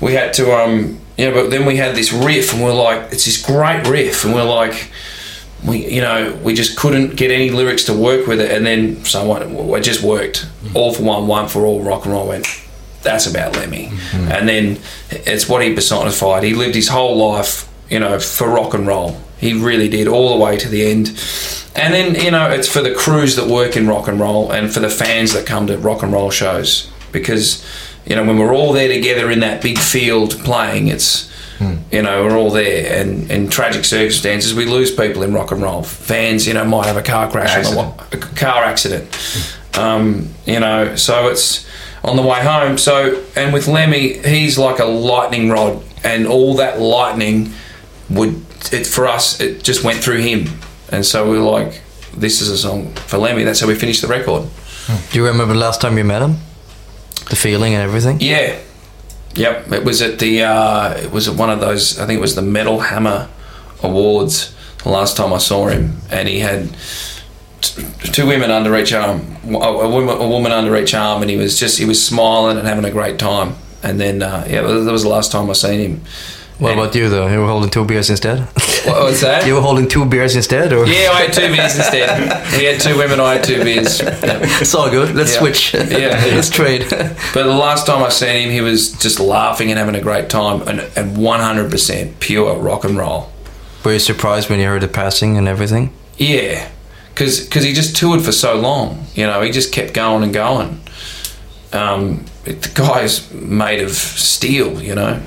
[0.00, 1.34] we had to um you know.
[1.34, 4.44] But then we had this riff, and we're like, it's this great riff, and we're
[4.44, 4.90] like.
[5.66, 9.04] We, you know, we just couldn't get any lyrics to work with it, and then
[9.04, 10.46] someone it just worked.
[10.72, 11.82] All for one, one for all.
[11.82, 12.46] Rock and roll went.
[13.02, 14.78] That's about Lemmy, and then
[15.10, 16.44] it's what he personified.
[16.44, 19.20] He lived his whole life, you know, for rock and roll.
[19.38, 21.08] He really did, all the way to the end.
[21.76, 24.72] And then you know, it's for the crews that work in rock and roll, and
[24.72, 27.64] for the fans that come to rock and roll shows, because
[28.04, 31.28] you know when we're all there together in that big field playing, it's
[31.90, 35.60] you know, we're all there, and in tragic circumstances, we lose people in rock and
[35.60, 35.82] roll.
[35.82, 37.76] Fans, you know, might have a car crash, the
[38.12, 39.08] a car accident.
[39.76, 41.66] Um, you know, so it's
[42.04, 42.78] on the way home.
[42.78, 47.52] So, and with Lemmy, he's like a lightning rod, and all that lightning
[48.10, 49.40] would it for us.
[49.40, 50.48] It just went through him,
[50.90, 51.82] and so we were like,
[52.16, 54.48] "This is a song for Lemmy." That's how we finished the record.
[55.10, 56.36] Do you remember the last time you met him?
[57.28, 58.18] The feeling and everything?
[58.20, 58.58] Yeah.
[59.34, 59.72] Yep.
[59.72, 62.34] It was at the uh, it was at one of those I think it was
[62.34, 63.28] the Metal Hammer
[63.82, 66.70] Awards the last time I saw him and he had
[67.60, 71.30] t- two women under each arm a, a, woman, a woman under each arm and
[71.30, 74.62] he was just he was smiling and having a great time and then uh, yeah
[74.62, 76.00] that was the last time I seen him.
[76.58, 77.28] What about you though?
[77.28, 78.40] You were holding two beers instead?
[78.84, 79.46] What was that?
[79.46, 82.46] you were holding two beers instead, or yeah, I had two beers instead.
[82.58, 84.00] He had two women, I had two beers.
[84.00, 84.10] Yeah.
[84.60, 85.14] it's all good.
[85.14, 85.38] Let's Yeah.
[85.40, 85.74] switch.
[85.74, 86.08] Yeah.
[86.34, 86.82] let's trade.
[86.90, 90.28] But the last time I seen him, he was just laughing and having a great
[90.30, 93.30] time, and, and 100% pure rock and roll.
[93.84, 95.92] were you surprised when you heard the passing and everything?
[96.16, 96.68] Yeah,
[97.14, 99.06] because he just toured for so long.
[99.14, 100.80] You know, he just kept going and going.
[101.72, 104.82] Um, the guy's made of steel.
[104.82, 105.20] You know.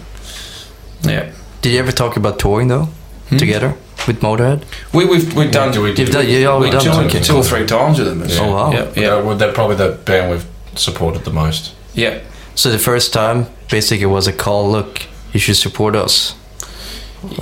[1.03, 2.87] Yeah, Did you ever talk about touring though,
[3.29, 3.37] Hmm?
[3.37, 3.75] together
[4.07, 4.63] with Motorhead?
[4.93, 7.21] we we've we've done do We, You've done, you already we done toured okay.
[7.21, 8.23] two or three times with him.
[8.41, 8.71] Oh, wow.
[8.71, 8.91] Yeah, yeah.
[8.95, 11.73] yeah, well, they're probably the band we've supported the most.
[11.93, 12.19] yeah.
[12.53, 14.69] So the first time, basically, it was a call.
[14.69, 16.35] Look, you should support us.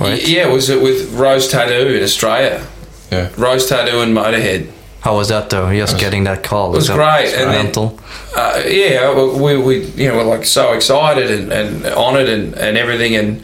[0.00, 0.26] Right?
[0.26, 2.64] Yeah, was it with Rose Tattoo in Australia.
[3.10, 3.28] Yeah.
[3.36, 4.70] Rose Tattoo and Motorhead.
[5.00, 5.72] How was that though?
[5.74, 6.72] Just getting that call.
[6.74, 7.98] It was that great, and then- mental?
[8.36, 12.76] uh, yeah, we, we you know we're like so excited and, and honoured and, and
[12.76, 13.42] everything, and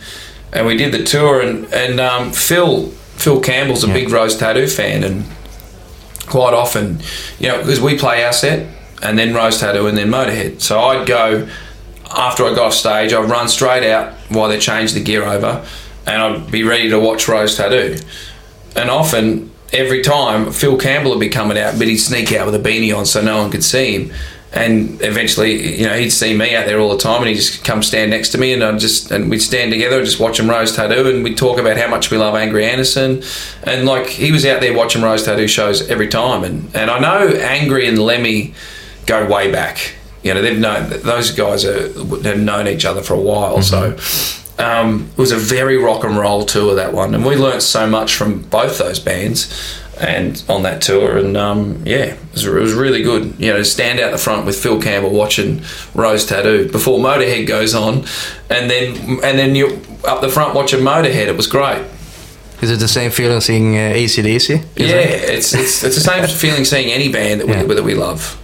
[0.52, 3.94] and we did the tour, and and um, Phil Phil Campbell's a Yeah.
[3.94, 5.24] big Rose Tattoo fan, and
[6.26, 7.00] quite often,
[7.38, 8.66] you know, because we play our set
[9.02, 11.48] and then Rose Tattoo and then Motorhead, so I'd go
[12.10, 15.64] after I got off stage, I'd run straight out while they changed the gear over,
[16.06, 17.96] and I'd be ready to watch Rose Tattoo,
[18.74, 22.54] and often every time Phil Campbell would be coming out, but he'd sneak out with
[22.54, 24.12] a beanie on so no one could see him.
[24.52, 27.62] And eventually, you know, he'd see me out there all the time, and he'd just
[27.62, 30.40] come stand next to me, and I'd just and we'd stand together, and just watch
[30.40, 33.22] him Rose Tattoo, and we'd talk about how much we love Angry Anderson,
[33.64, 36.98] and like he was out there watching Rose Tattoo shows every time, and and I
[37.00, 38.54] know Angry and Lemmy
[39.04, 39.94] go way back.
[40.22, 43.92] You know, they've known those guys are have known each other for a while, so
[43.92, 44.45] mm-hmm.
[44.58, 47.86] Um, it was a very rock and roll tour that one, and we learnt so
[47.86, 52.52] much from both those bands, and on that tour, and um, yeah, it was, it
[52.52, 53.34] was really good.
[53.38, 55.62] You know, to stand out the front with Phil Campbell watching
[55.94, 58.04] Rose Tattoo before Motorhead goes on,
[58.50, 61.26] and then and then you up the front watching Motorhead.
[61.28, 61.84] It was great.
[62.62, 64.64] Is it the same feeling seeing uh, ACDC?
[64.76, 65.28] Yeah, it?
[65.28, 67.62] it's, it's it's the same feeling seeing any band that we, Yeah.
[67.64, 68.42] that we love.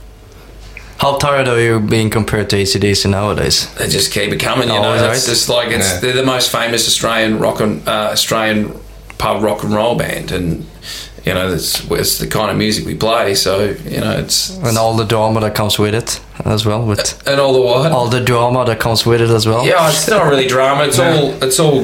[1.02, 3.66] How tired are you being compared to ACDC nowadays?
[3.74, 4.68] They just keep it coming.
[4.68, 5.30] You Oh, know, it's right?
[5.34, 5.98] just like it's Yeah.
[6.00, 8.70] they're the most famous Australian rock and uh, Australian
[9.18, 10.64] pub rock and roll band, and
[11.26, 13.34] you know it's it's the kind of music we play.
[13.34, 16.82] So you know it's And all the drama that comes with it as well.
[16.86, 17.90] With and all the what?
[17.90, 19.66] all the drama that comes with it as well.
[19.66, 20.84] Yeah, it's not really drama.
[20.84, 21.78] It's all it's all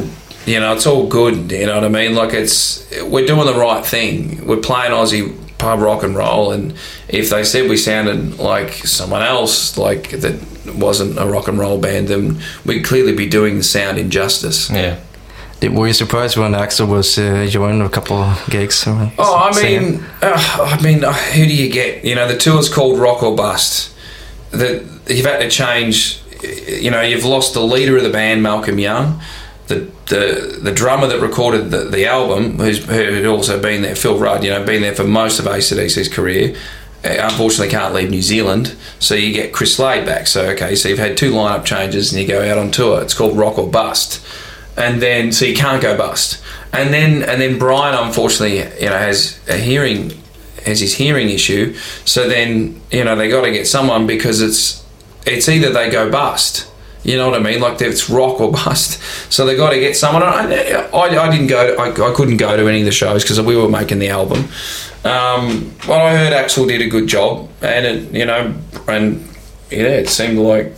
[0.47, 0.75] you know.
[0.77, 1.51] It's all good.
[1.51, 2.15] You know what I mean?
[2.15, 4.47] Like it's we're doing the right thing.
[4.47, 5.35] We're playing Aussie
[5.69, 6.73] pub rock and roll, and
[7.09, 10.37] if they said we sounded like someone else, like that
[10.75, 14.71] wasn't a rock and roll band, then we'd clearly be doing the sound injustice.
[14.71, 14.97] Yeah.
[15.61, 18.87] Did- Were you surprised when Axl was uh, joining a couple of gigs?
[18.87, 22.05] or Oh, I mean, uh, I mean, uh, who do you get?
[22.05, 23.91] You know, the tour's called Rock or Bust.
[24.51, 26.21] That you've had to change.
[26.83, 29.21] you know, you've lost the leader of the band, Malcolm Young.
[29.69, 34.19] The, the, the drummer that recorded the, the album, who's who'd also been there, Phil
[34.19, 36.57] Rudd, you know, been there for most of ACDC's career,
[37.05, 38.75] uh, unfortunately can't leave New Zealand.
[38.99, 40.27] So you get Chris Slade back.
[40.27, 43.03] So, okay, so you've had two lineup changes and you go out on tour.
[43.03, 44.25] It's called Rock or Bust.
[44.77, 46.43] And then, so you can't go bust.
[46.73, 50.13] And then, and then Brian, unfortunately, you know, has a hearing,
[50.65, 51.75] has his hearing issue.
[52.05, 54.85] So then, you know, they got to get someone because it's,
[55.27, 56.71] it's either they go bust.
[57.05, 57.61] You know what I mean?
[57.61, 59.01] Like it's rock or bust.
[59.33, 60.23] So they got to get someone.
[60.23, 61.75] I, I, I didn't go.
[61.75, 64.09] To, I, I couldn't go to any of the shows because we were making the
[64.09, 64.49] album.
[65.05, 68.55] Um, well, I heard Axl did a good job, and it, you know,
[68.89, 69.27] and
[69.71, 70.75] yeah, it seemed like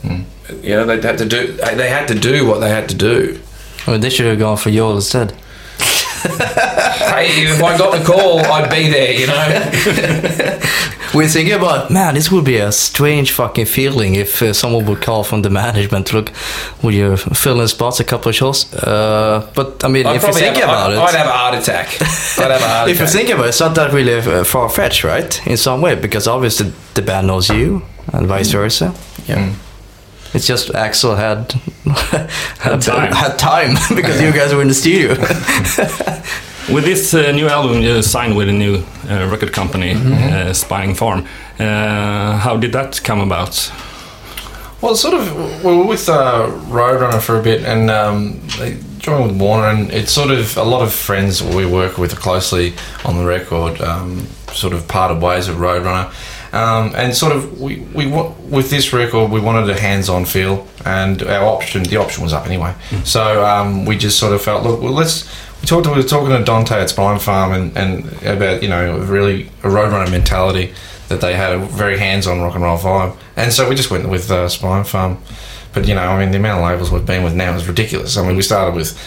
[0.62, 1.52] you know they had to do.
[1.52, 3.40] They had to do what they had to do.
[3.86, 5.34] Well, they should have gone for Joel instead.
[7.10, 9.12] Hey, if I got the call, I'd be there.
[9.12, 10.60] You know.
[11.14, 15.02] We're thinking about, man, this would be a strange fucking feeling if uh, someone would
[15.02, 16.30] call from the management, look,
[16.82, 18.72] will you fill in spots a couple of shows?
[18.74, 21.26] Uh, but I mean, I'd if you probably think have, about I'd, it, I'd have
[21.26, 21.86] a heart attack.
[22.38, 23.16] I'd have a heart if you attack.
[23.16, 25.46] think about it, it's not that really uh, far fetched, right?
[25.46, 28.94] In some way, because obviously the band knows you and vice versa.
[29.26, 29.54] Yeah.
[30.32, 31.52] It's just Axl had
[32.60, 33.12] had time.
[33.12, 35.14] had time because you guys were in the studio.
[36.72, 40.94] With this uh, new album, you signed with a new uh, record company, uh, Spine
[40.94, 41.26] Farm.
[41.58, 43.72] Uh, how did that come about?
[44.80, 49.32] Well, sort of, we were with uh, Roadrunner for a bit, and um, they joined
[49.32, 53.16] with Warner, and it's sort of a lot of friends we work with closely on
[53.16, 56.12] the record, um, sort of parted ways with Roadrunner.
[56.52, 61.20] Um, and sort of, we, we with this record, we wanted a hands-on feel, and
[61.24, 62.74] our option, the option was up anyway.
[63.04, 65.28] So um, we just sort of felt, look, well, let's.
[65.60, 65.86] We talked.
[65.86, 69.68] We were talking to Dante at Spine Farm, and, and about you know really a
[69.68, 70.72] Roadrunner mentality
[71.08, 74.08] that they had a very hands-on rock and roll vibe, and so we just went
[74.08, 75.18] with uh, Spine Farm.
[75.72, 78.16] But you know, I mean, the amount of labels we've been with now is ridiculous.
[78.16, 78.98] I mean, we started with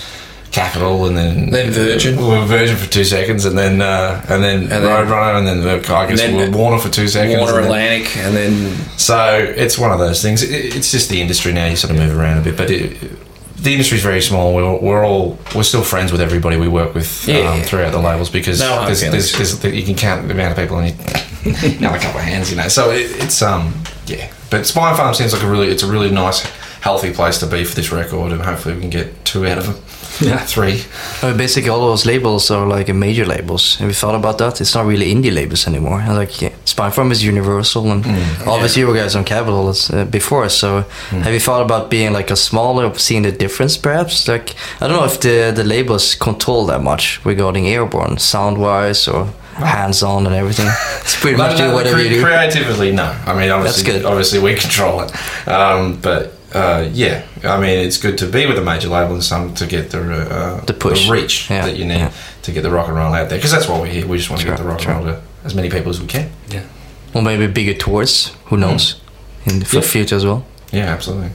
[0.51, 2.17] Capitol, and then Then Virgin.
[2.17, 5.67] We were Virgin for two seconds, and then uh, and then then- Roadrunner, and then
[5.67, 7.39] uh, I guess then we were Warner for two seconds.
[7.41, 10.43] Warner and then- Atlantic, and then so it's one of those things.
[10.43, 11.65] It, it's just the industry now.
[11.65, 12.97] You sort of move around a bit, but it,
[13.63, 14.53] the industry's very small.
[14.53, 17.51] We're, we're all we're still friends with everybody we work with Yeah.
[17.53, 19.31] um, throughout the labels because No hard there's, feelings.
[19.31, 20.93] there's, there's, you can count the amount of people on you,
[21.79, 22.67] now a couple of hands, you know.
[22.67, 23.73] So it, it's um
[24.05, 26.41] yeah, but Spine Farm seems like a really it's a really nice,
[26.81, 29.65] healthy place to be for this record, and hopefully we can get two out of
[29.65, 29.75] them.
[30.29, 30.37] Yeah.
[30.55, 30.81] three.
[31.21, 33.77] Uh, basically, all those labels are like major labels.
[33.77, 34.61] Have you thought about that?
[34.61, 36.01] It's not really indie labels anymore.
[36.01, 36.41] And, Like
[36.73, 38.05] yeah, Spine Farm is Universal, and
[38.47, 40.49] obviously you guys on Capitol is, uh, before.
[40.49, 40.81] So,
[41.11, 44.27] have you thought about being like a smaller, seeing the difference, perhaps?
[44.27, 49.07] Like I don't know if the the labels control that much regarding Airborne, sound wise
[49.07, 50.67] or hands on and everything.
[51.03, 52.23] It's pretty much do no, whatever cre- you do.
[52.23, 53.03] Creatively, no.
[53.27, 54.05] I mean, obviously, good.
[54.05, 55.11] obviously we control it.
[55.47, 59.23] Um, but uh, yeah, I mean, it's good to be with a major label and
[59.23, 61.09] some to get the uh, The push.
[61.09, 62.11] reach Yeah, that you need yeah.
[62.43, 63.37] to get the rock and roll out there.
[63.37, 64.07] Because that's what we're here.
[64.07, 64.91] We just want to Sure, get the rock sure.
[64.93, 66.29] and roll to as many people as we can.
[66.49, 66.63] Yeah.
[67.13, 68.31] Or maybe bigger tours.
[68.45, 68.95] Who knows?
[69.45, 69.81] In the Yeah.
[69.81, 70.43] future as well.
[70.71, 71.29] Yeah, absolutely.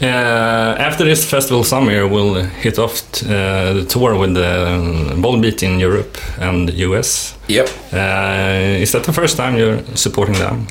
[0.00, 5.62] Uh, after this festival summer, we'll hit off t- uh, the tour with the Volbeat
[5.62, 7.34] in Europe and the US.
[7.48, 7.68] yep.
[7.92, 10.66] Uh, is that the first time you're supporting them?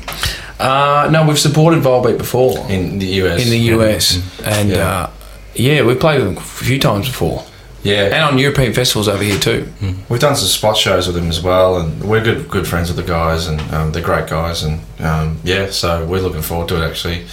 [0.59, 3.41] Uh, no, we've supported Volbeat before In the US.
[3.43, 4.75] in the US, and Yeah.
[4.77, 5.03] yeah.
[5.03, 5.07] Uh,
[5.55, 7.43] yeah, we've played with them a few times before,
[7.83, 8.05] Yeah.
[8.05, 9.67] and on European festivals over here too.
[10.09, 12.97] We've done some spot shows with them as well, and we're good good friends with
[12.97, 16.81] the guys, and um, they're great guys, and um, yeah, so we're looking forward to
[16.83, 16.87] it.
[16.87, 17.25] Actually,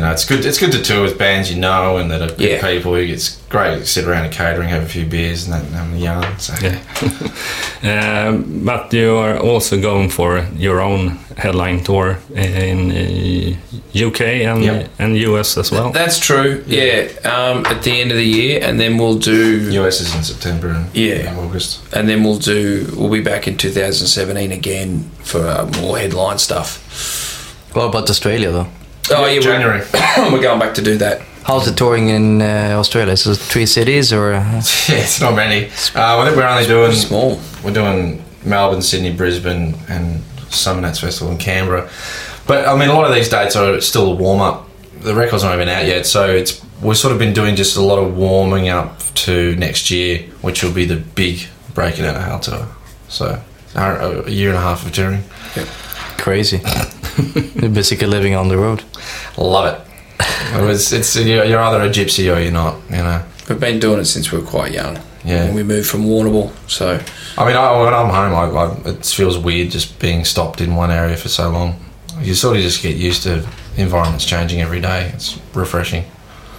[0.00, 0.46] you know, it's good.
[0.46, 2.60] It's good to tour with bands you know and that are good Yeah.
[2.72, 2.94] people.
[2.94, 5.92] It's great to sit around a catering, have a few beers, and that, and have
[5.92, 6.38] a yarn.
[6.38, 6.54] So.
[6.62, 6.78] Yeah.
[7.82, 14.62] Um, but you are also going for your own headline tour in uh, UK and
[14.64, 14.88] Yep.
[14.98, 15.90] and US as well.
[15.90, 16.62] That's true.
[16.66, 19.70] Yeah, um, at the end of the year, and then we'll do.
[19.80, 21.34] US is in September and Yeah.
[21.38, 21.80] August.
[21.94, 22.86] And then we'll do.
[22.96, 26.78] We'll be back in 2017 again for uh, more headline stuff.
[27.72, 28.66] What about Australia though?
[29.12, 29.80] Oh yeah, January.
[29.92, 31.22] We're, we're going back to do that.
[31.42, 33.12] How's the touring in uh, Australia?
[33.12, 34.34] Is it three cities or?
[34.34, 35.66] Uh, yeah, it's not many.
[35.96, 37.40] Uh, I think we're only doing Small.
[37.64, 41.90] We're doing Melbourne, Sydney, Brisbane, and Summer Nights Festival in Canberra.
[42.46, 44.68] But I mean, a lot of these dates are still a warm up.
[45.00, 47.82] The record's not even out yet, so it's we've sort of been doing just a
[47.82, 52.22] lot of warming up to next year, which will be the big breaking out of
[52.22, 52.68] hell tour.
[53.08, 53.42] So
[53.74, 55.24] a a year and a half of touring.
[56.18, 56.60] crazy.
[57.54, 58.84] You're basically living on the road.
[59.36, 59.86] Love it.
[60.54, 62.76] it was, it's you're you're either a gypsy or you're not.
[62.90, 63.24] You know.
[63.48, 64.98] We've been doing it since we were quite young.
[65.24, 65.46] Yeah.
[65.46, 67.02] When we moved from Warrnambool, so
[67.36, 70.76] I mean, I, when I'm home, I, I, it feels weird just being stopped in
[70.76, 71.76] one area for so long.
[72.20, 73.46] You sort of just get used to
[73.76, 75.10] environment's changing every day.
[75.14, 76.04] It's refreshing.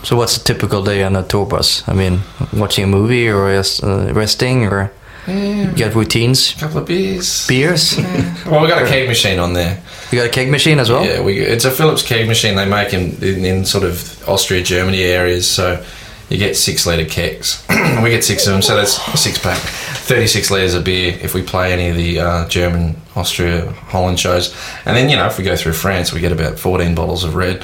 [0.04, 1.88] So what's a typical day on a tour bus?
[1.88, 2.22] I mean,
[2.54, 4.91] watching a movie or just uh, resting or
[5.28, 6.55] you got routines?
[6.55, 7.47] A couple of beers.
[7.47, 7.97] Beers?
[8.45, 9.82] Well, we got a keg machine on there.
[10.11, 11.05] You got a keg machine as well?
[11.05, 14.63] Yeah, we, it's a Philips keg machine they make in, in, in sort of Austria,
[14.63, 15.49] Germany areas.
[15.49, 15.84] So
[16.30, 17.63] you get six litre kegs.
[17.69, 19.59] we get six of them, so that's a six pack.
[19.59, 24.55] 36 litres of beer if we play any of the uh, German, Austria, Holland shows.
[24.86, 27.36] And then, you know, if we go through France, we get about 14 bottles of
[27.36, 27.63] red.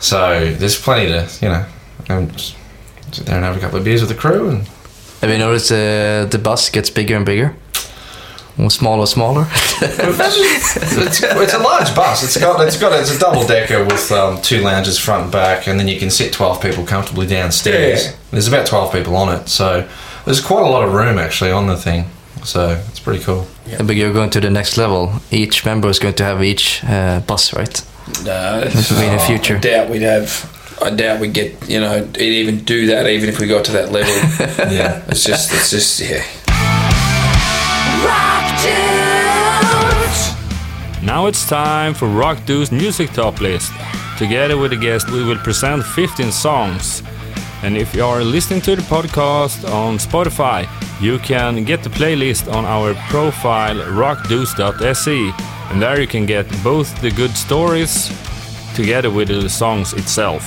[0.00, 1.66] So there's plenty to, you know,
[2.08, 4.66] um, sit there and have a couple of beers with the crew and
[5.22, 7.54] Have you noticed uh, the bus gets bigger and bigger?
[8.58, 9.46] Or smaller, smaller?
[9.50, 12.22] it's, it's a large bus.
[12.24, 15.68] It's got it's got it's a double decker with um, two lounges front and back,
[15.68, 18.06] and then you can sit twelve people comfortably downstairs.
[18.06, 18.12] Yeah.
[18.32, 19.88] There's about twelve people on it, so
[20.24, 22.06] there's quite a lot of room actually on the thing.
[22.44, 23.46] So it's pretty cool.
[23.78, 25.20] But you're going to the next level.
[25.30, 27.80] Each member is going to have each uh, bus, right?
[28.24, 29.56] No, This will be in the future.
[29.56, 30.58] I doubt we'd have.
[30.82, 31.68] I doubt we'd get.
[31.68, 33.06] You know, even do that.
[33.08, 34.12] Even if we got to that level,
[34.72, 35.02] Yeah.
[35.08, 35.52] it's just.
[35.52, 36.00] It's just.
[36.00, 36.24] Yeah.
[41.02, 43.72] Now it's time for Rock Dude's music top list.
[44.18, 47.02] Together with the guest, we will present 15 songs.
[47.62, 50.66] And if you are listening to the podcast on Spotify,
[51.00, 55.32] you can get the playlist on our profile rockdudes.se.
[55.70, 58.10] And there you can get both the good stories
[58.74, 60.44] together with the songs itself.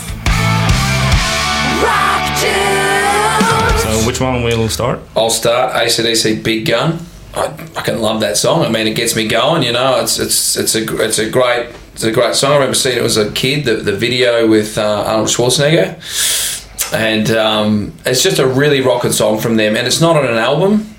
[3.80, 4.99] So, which one will we start?
[5.15, 6.99] I'll start ACDC Big Gun.
[7.34, 8.63] I fucking love that song.
[8.63, 9.63] I mean, it gets me going.
[9.63, 12.51] You know, it's it's it's a it's a great it's a great song.
[12.51, 13.65] I remember seeing it as a kid.
[13.65, 19.39] The the video with uh, Arnold Schwarzenegger, and um, it's just a really rocking song
[19.39, 19.76] from them.
[19.76, 20.91] And it's not on an album.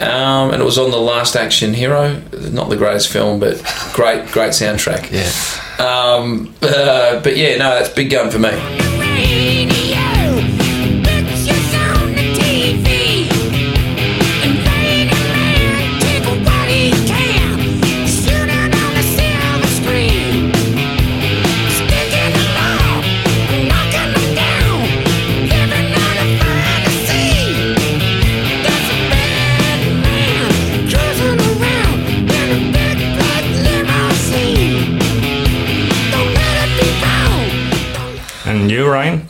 [0.00, 2.22] Um, and it was on the Last Action Hero.
[2.50, 3.56] Not the greatest film, but
[3.92, 5.10] great great soundtrack.
[5.10, 5.84] Yeah.
[5.84, 8.89] Um, uh, but yeah, no, that's Big Gun for me.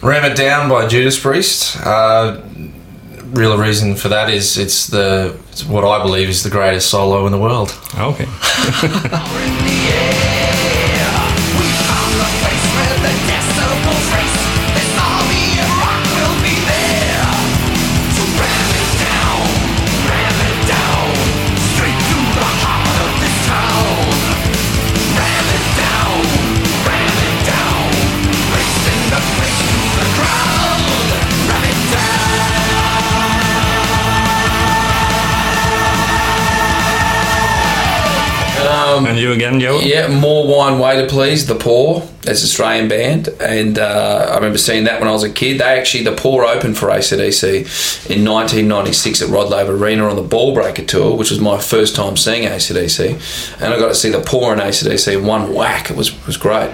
[0.02, 1.76] Ram It Down by Judas Priest.
[1.84, 2.40] Uh,
[3.26, 7.26] real reason for that is it's the it's what I believe is the greatest solo
[7.26, 7.78] in the world.
[7.98, 8.26] Okay.
[39.20, 39.80] you again, Joe?
[39.80, 42.02] Yeah, More Wine Waiter Please, The Poor.
[42.24, 43.28] An Australian band.
[43.40, 45.60] And uh, I remember seeing that when I was a kid.
[45.60, 50.22] They actually, The Poor opened for ACDC in 1996 at Rod Laver Arena on the
[50.22, 53.60] Ballbreaker Tour, which was my first time seeing ACDC.
[53.62, 55.90] And I got to see The Poor and ACDC in one whack.
[55.90, 56.70] It was, it was great.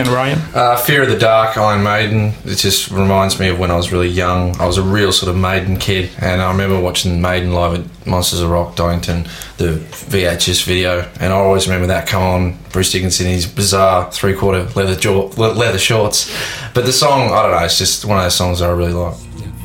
[0.00, 0.38] Again, Ryan?
[0.54, 2.32] Uh, Fear of the Dark, Iron Maiden.
[2.44, 4.56] It just reminds me of when I was really young.
[4.60, 8.06] I was a real sort of Maiden kid, and I remember watching Maiden live at
[8.06, 9.24] Monsters of Rock, Donington,
[9.58, 12.58] the VHS video, and I always remember that come on.
[12.72, 16.34] Bruce Dickinson in his bizarre three-quarter leather jaw, leather shorts.
[16.74, 18.92] But the song, I don't know, it's just one of those songs that I really
[18.92, 19.16] like.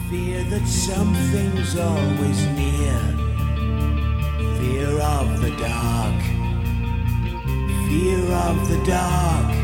[0.10, 3.00] Fear that something's always near.
[4.60, 6.22] Fear of the dark.
[7.88, 9.55] Fear of the dark.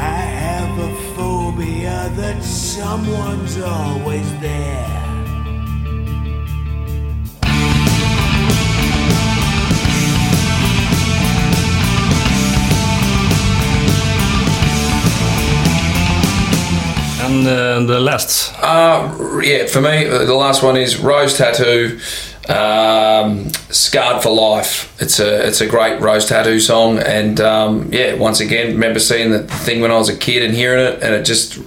[0.00, 5.00] I have a phobia that someone's always there.
[17.22, 18.54] And uh, the last.
[18.58, 22.00] Uh, yeah, for me, uh, the last one is Rose Tattoo.
[22.50, 28.14] Um, "Scarred for Life." It's a it's a great Rose Tattoo song, and um, yeah,
[28.14, 31.14] once again, remember seeing the thing when I was a kid and hearing it, and
[31.14, 31.58] it just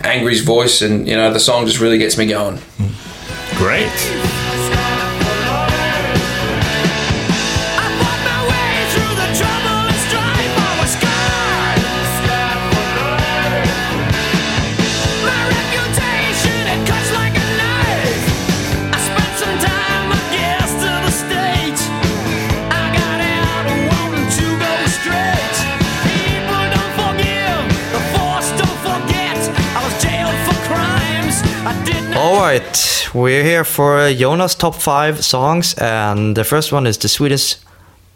[0.00, 2.58] Angry's voice, and you know the song just really gets me going.
[3.56, 4.41] Great.
[32.42, 37.56] Right, we're here for Jonas' top five songs, and the first one is the Swedish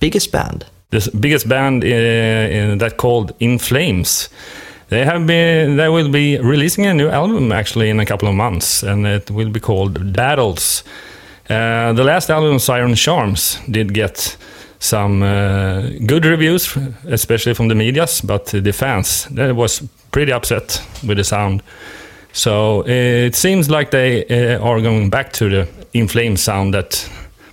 [0.01, 0.65] biggest band.
[0.91, 4.29] the biggest band uh, uh, that called In Flames.
[4.89, 5.77] They have been.
[5.77, 9.31] They will be releasing a new album actually in a couple of months, and it
[9.31, 10.85] will be called Battles.
[11.49, 14.37] Uh, the last album, Siren Charms, did get
[14.79, 16.77] some uh, good reviews,
[17.09, 21.63] especially from the medias, but the fans they was pretty upset with the sound.
[22.37, 27.09] So it seems like they uh, are going back to the In Flames sound that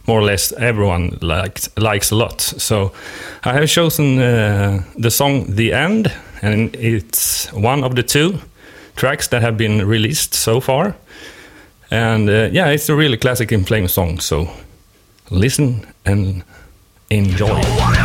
[0.08, 2.42] more or less everyone likes likes a lot.
[2.42, 2.92] So
[3.46, 6.12] I have chosen uh, the song "The End,"
[6.42, 8.40] and it's one of the two
[8.96, 10.96] tracks that have been released so far.
[11.90, 14.20] And uh, yeah, it's a really classic In Flames song.
[14.20, 14.50] So
[15.30, 16.44] listen and
[17.10, 18.03] enjoy.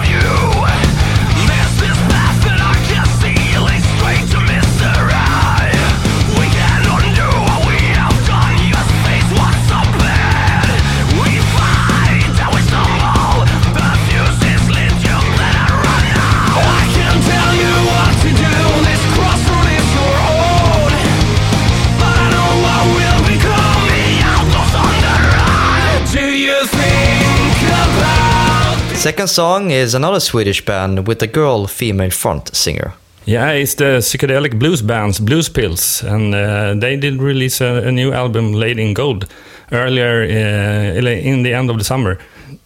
[29.08, 32.92] Second song is another Swedish band with a girl female front singer.
[33.24, 37.90] Yeah, it's the psychedelic blues band's Blues Pills, and uh, they did release a, a
[37.90, 39.24] new album, Lady in Gold,
[39.72, 42.18] earlier uh, in the end of the summer.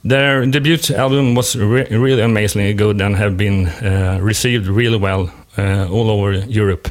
[0.02, 5.30] Their debut album was re- really amazingly good and have been uh, received really well
[5.56, 6.88] uh, all over Europe.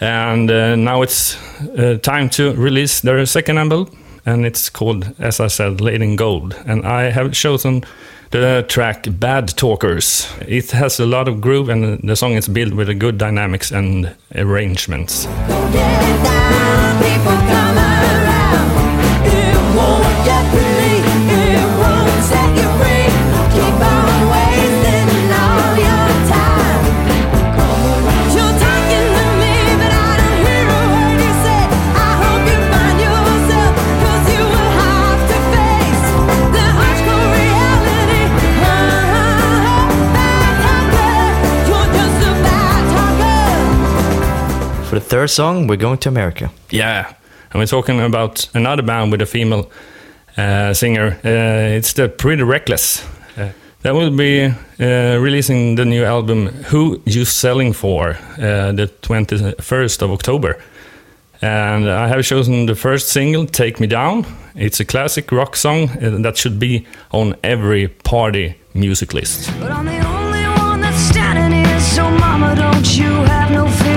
[0.00, 1.36] And uh, now it's
[1.76, 3.88] uh, time to release their second album,
[4.24, 6.54] and it's called, as I said, Lady in Gold.
[6.66, 7.82] And I have chosen
[8.30, 10.32] the track Bad Talkers.
[10.46, 13.72] It has a lot of groove, and the song is built with a good dynamics
[13.72, 15.26] and arrangements.
[45.00, 46.50] The third song, we're going to America.
[46.70, 47.12] Yeah,
[47.52, 49.70] and we're talking about another band with a female
[50.36, 51.18] uh, singer.
[51.24, 53.04] Uh, it's the Pretty Reckless.
[53.36, 58.90] Uh, that will be uh, releasing the new album "Who You Selling For" uh, the
[59.02, 60.56] 21st of October.
[61.42, 65.88] And I have chosen the first single, "Take Me Down." It's a classic rock song
[65.88, 69.50] uh, that should be on every party music list.
[69.60, 73.89] But I'm the only one that's standing here, so mama, don't you have no fear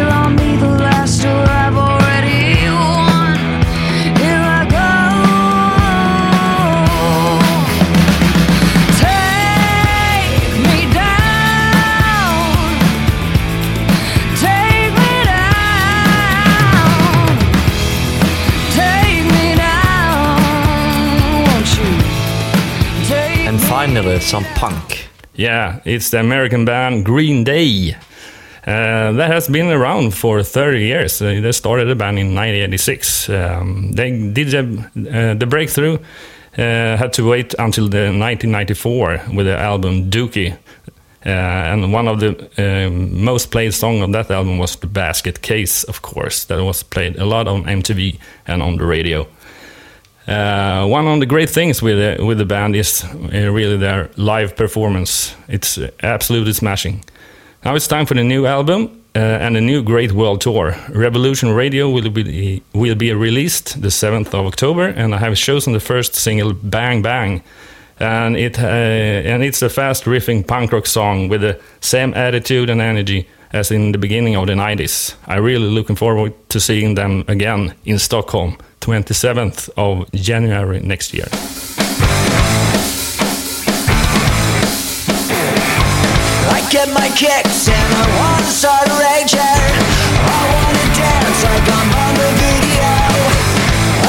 [23.95, 25.07] And some punk.
[25.35, 27.93] Yeah, it's the American band Green Day.
[28.65, 31.21] Uh, that has been around for 30 years.
[31.21, 33.29] Uh, they started the band in 1986.
[33.29, 35.99] Um, they did the, uh, the breakthrough,
[36.57, 40.57] uh, had to wait until the 1994 with the album Dookie.
[41.23, 45.43] Uh, and one of the um, most played song on that album was the Basket
[45.43, 48.17] Case, of course, that was played a lot on MTV
[48.47, 49.27] and on the radio.
[50.27, 54.09] Uh, one of the great things with the, with the band is uh, really their
[54.15, 55.35] live performance.
[55.49, 57.03] It's uh, absolutely smashing.
[57.65, 60.75] Now it's time for the new album uh, and a new great world tour.
[60.89, 65.73] Revolution Radio will be will be released the 7th of October, and I have chosen
[65.73, 67.41] the first single, "Bang Bang,"
[67.99, 72.69] and it uh, and it's a fast riffing punk rock song with the same attitude
[72.69, 75.15] and energy as in the beginning of the 90s.
[75.27, 81.27] I'm really looking forward to seeing them again in Stockholm, 27th of January next year.
[86.51, 88.83] I get my kicks and I want to start.
[88.91, 92.91] I want to dance like I'm on the video.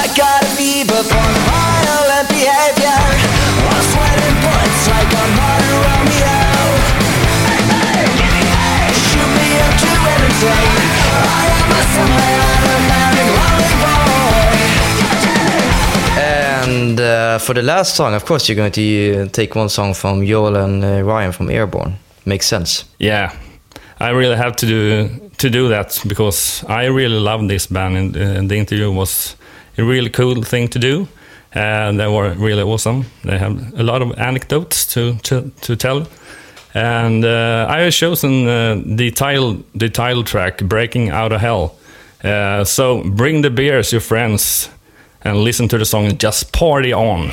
[0.02, 0.43] I got
[17.44, 20.56] for the last song, of course, you're going to uh, take one song from Joel
[20.56, 21.96] and uh, Ryan from Airborne.
[22.24, 22.84] Makes sense.
[22.98, 23.36] Yeah,
[24.00, 28.16] I really have to do to do that because I really love this band, and,
[28.16, 29.36] uh, the interview was
[29.76, 31.06] a really cool thing to do.
[31.52, 33.04] And they were really awesome.
[33.22, 36.06] They have a lot of anecdotes to to, to tell.
[36.74, 41.74] And uh, I have chosen uh, the title the title track, "Breaking Out of Hell."
[42.24, 44.70] Uh, so bring the beers, your friends,
[45.24, 46.16] and listen to the song.
[46.18, 47.30] Just party on.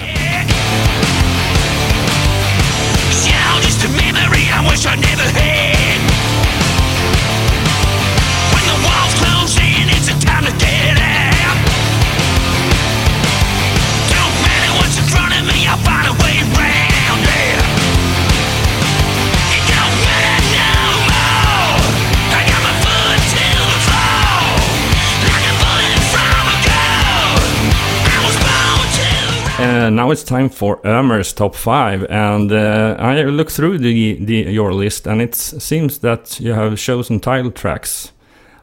[29.96, 34.74] Now it's time for Ömer's top five, and uh, I look through the, the your
[34.74, 38.12] list, and it seems that you have chosen title tracks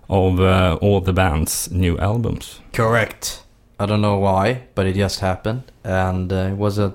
[0.08, 2.60] of uh, all the band's new albums.
[2.72, 3.42] Correct.
[3.78, 6.94] I don't know why, but it just happened, and uh, it was a.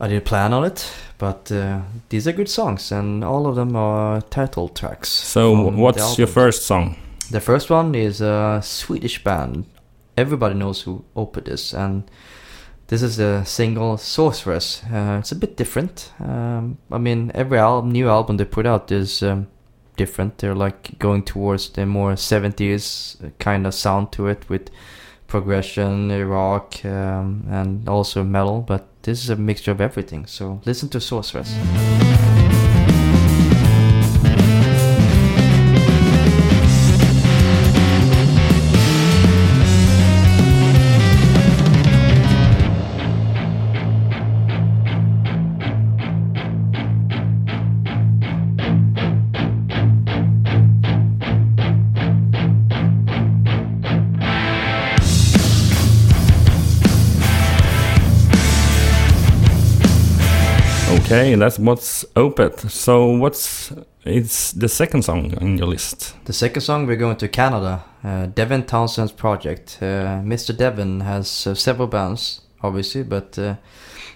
[0.00, 3.76] I didn't plan on it, but uh, these are good songs, and all of them
[3.76, 5.08] are title tracks.
[5.08, 6.96] So, what's your first song?
[7.30, 9.66] The first one is a Swedish band.
[10.16, 12.04] Everybody knows who Opeth is, and
[12.92, 14.82] this is a single Sorceress.
[14.84, 16.12] Uh, it's a bit different.
[16.20, 19.46] Um, I mean, every album, new album they put out is um,
[19.96, 20.36] different.
[20.36, 24.68] They're like going towards the more 70s kind of sound to it with
[25.26, 28.60] progression, rock, um, and also metal.
[28.60, 30.26] But this is a mixture of everything.
[30.26, 32.31] So listen to Sorceress.
[61.22, 62.68] Okay, that's what's Opeth.
[62.68, 63.72] So, what's
[64.04, 66.16] it's the second song on your list?
[66.24, 67.84] The second song, we're going to Canada.
[68.02, 69.78] Uh, Devin Townsend's project.
[69.80, 70.52] Uh, Mr.
[70.56, 73.54] Devin has uh, several bands, obviously, but uh,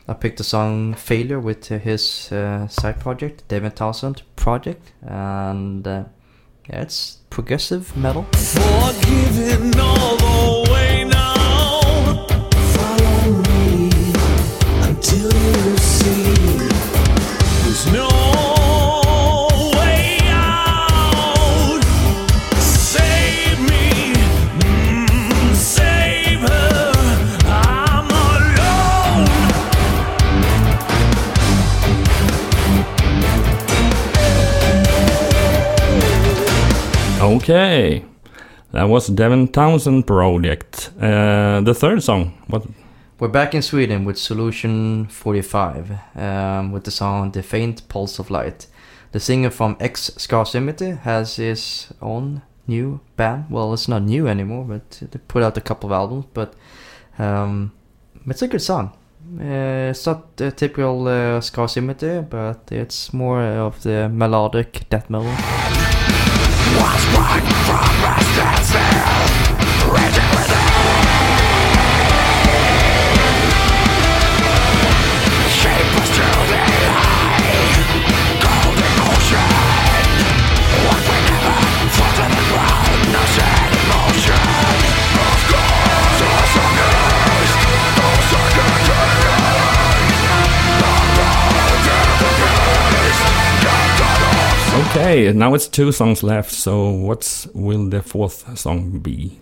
[0.09, 4.93] I picked the song Failure with uh, his uh, side project, Devin Townsend Project.
[5.03, 6.05] And uh,
[6.69, 8.25] yeah, it's progressive metal.
[8.33, 12.27] Forgiving all the way now.
[12.75, 13.93] Follow me
[14.89, 16.46] until you see
[37.49, 38.05] Okay,
[38.73, 40.91] that was Devin Townsend project.
[41.01, 42.67] Uh, the third song, what?
[43.21, 48.33] We're back in Sweden with Solution 45 um, with the song The Faint Pulse of
[48.33, 48.67] Light.
[49.13, 53.45] The singer from X Scar Symmetry has his own new band.
[53.49, 56.25] Well, it's not new anymore, but they put out a couple of albums.
[56.35, 56.55] But
[57.17, 57.71] um,
[58.27, 58.91] it's a good song.
[59.39, 61.41] Uh, it's not the typical uh,
[62.23, 65.96] but it's more of the melodic death metal
[66.81, 69.31] was born from resistance.
[69.93, 70.26] Raging
[95.17, 96.51] Okay, now it's two songs left.
[96.51, 99.41] So, what's will the fourth song be?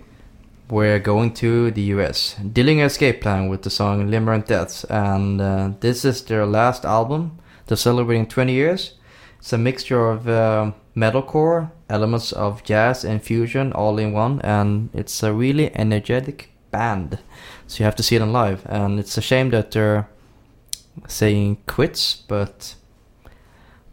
[0.71, 2.37] We're going to the US.
[2.41, 7.41] Dillinger Escape Plan with the song Limerent Deaths, and uh, this is their last album.
[7.67, 8.95] They're celebrating 20 years.
[9.41, 14.91] It's a mixture of uh, metalcore, elements of jazz and fusion all in one, and
[14.95, 17.19] it's a really energetic band.
[17.67, 20.09] So you have to see them live, and it's a shame that they're
[21.09, 22.77] saying quits, but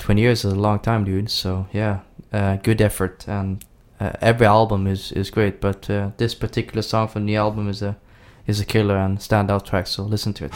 [0.02, 1.30] 20 years is a long time, dude.
[1.30, 2.00] So yeah,
[2.34, 3.64] uh, good effort, and
[4.00, 5.62] uh, every album is is great.
[5.62, 7.96] But uh, this particular song from the album is a
[8.48, 9.88] is a killer and standout track.
[9.88, 10.52] So listen to it.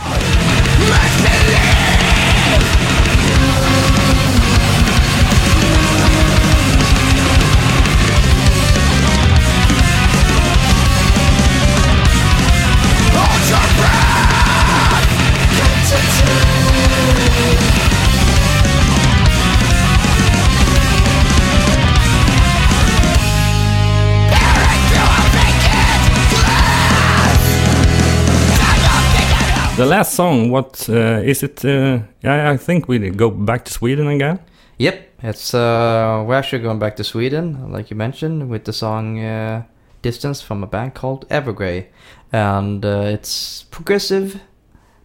[29.77, 31.65] The last song, what uh, is it?
[31.65, 34.39] Uh, I, I think we go back to Sweden again.
[34.77, 39.19] Yep, it's uh, we're actually going back to Sweden, like you mentioned, with the song
[39.19, 39.63] uh,
[40.01, 41.87] "Distance" from a band called Evergrey,
[42.31, 44.39] and uh, it's progressive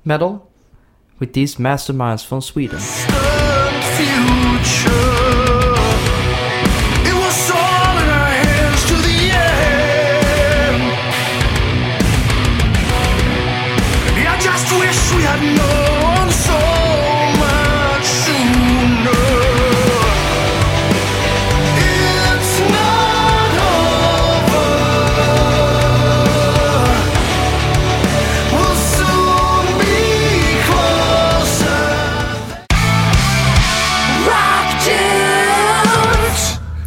[0.04, 0.48] metal
[1.18, 2.78] with these masterminds from Sweden.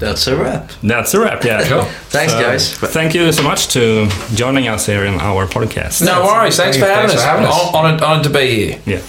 [0.04, 0.70] That's a wrap.
[0.84, 1.44] That's a wrap.
[1.46, 1.64] Yeah.
[1.68, 1.84] Cool.
[2.10, 2.74] Thanks, So, guys.
[2.78, 6.04] Thank you so much to joining us here in our podcast.
[6.06, 6.58] No worries.
[6.58, 7.22] Thanks for having Thanks us.
[7.24, 7.54] for having us.
[7.54, 8.80] Hon- Honoured, honoured to be here.
[8.86, 9.02] Yeah.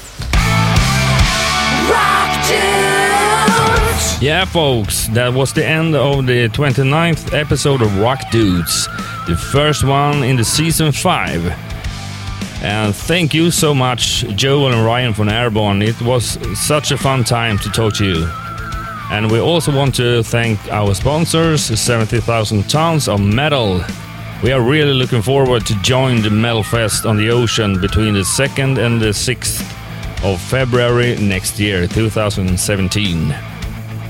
[4.21, 8.87] Yeah, folks, that was the end of the 29th episode of Rock Dudes,
[9.27, 11.53] the first one in the season 5.
[12.63, 15.83] And thank you so much, Joel and Ryan from Airborne.
[15.83, 18.44] It was such a fun time to talk to you.
[19.15, 23.81] And we also want to thank our sponsors, 70,000 Tons of Metal.
[24.43, 28.25] We are really looking forward to join the Metal Fest on the ocean between the
[28.25, 29.61] 2nd and the 6th
[30.25, 33.33] of February next year, 2017.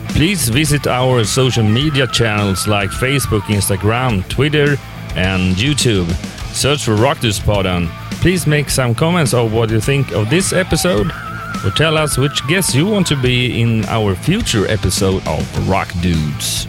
[0.09, 4.79] Please visit our social media channels like Facebook, Instagram, Twitter,
[5.17, 6.11] and YouTube.
[6.55, 7.89] Search for Rockdudespodden.
[8.23, 11.13] Please make some comments of what you think of this episode,
[11.65, 15.91] or tell us which guest you want to be in our future episode of Rock
[16.03, 16.67] Dudes.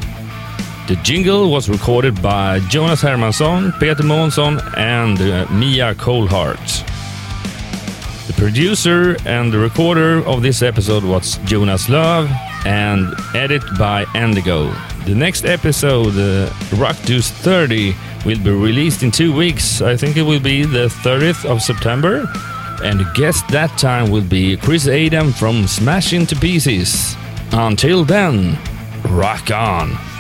[0.87, 6.85] The jingle was recorded by Jonas Hermansson, Peter Månsson, and uh, Mia Colehart.
[8.27, 12.29] The producer and the recorder of this episode was Jonas Love
[12.65, 14.73] and edited by Endigo.
[15.05, 19.81] The next episode, uh, Rock Dudes 30, will be released in two weeks.
[19.81, 22.25] I think it will be the 30th of September.
[22.83, 27.15] And the guest that time will be Chris Adam from Smash Into Pieces.
[27.51, 28.57] Until then,
[29.09, 30.14] rock on!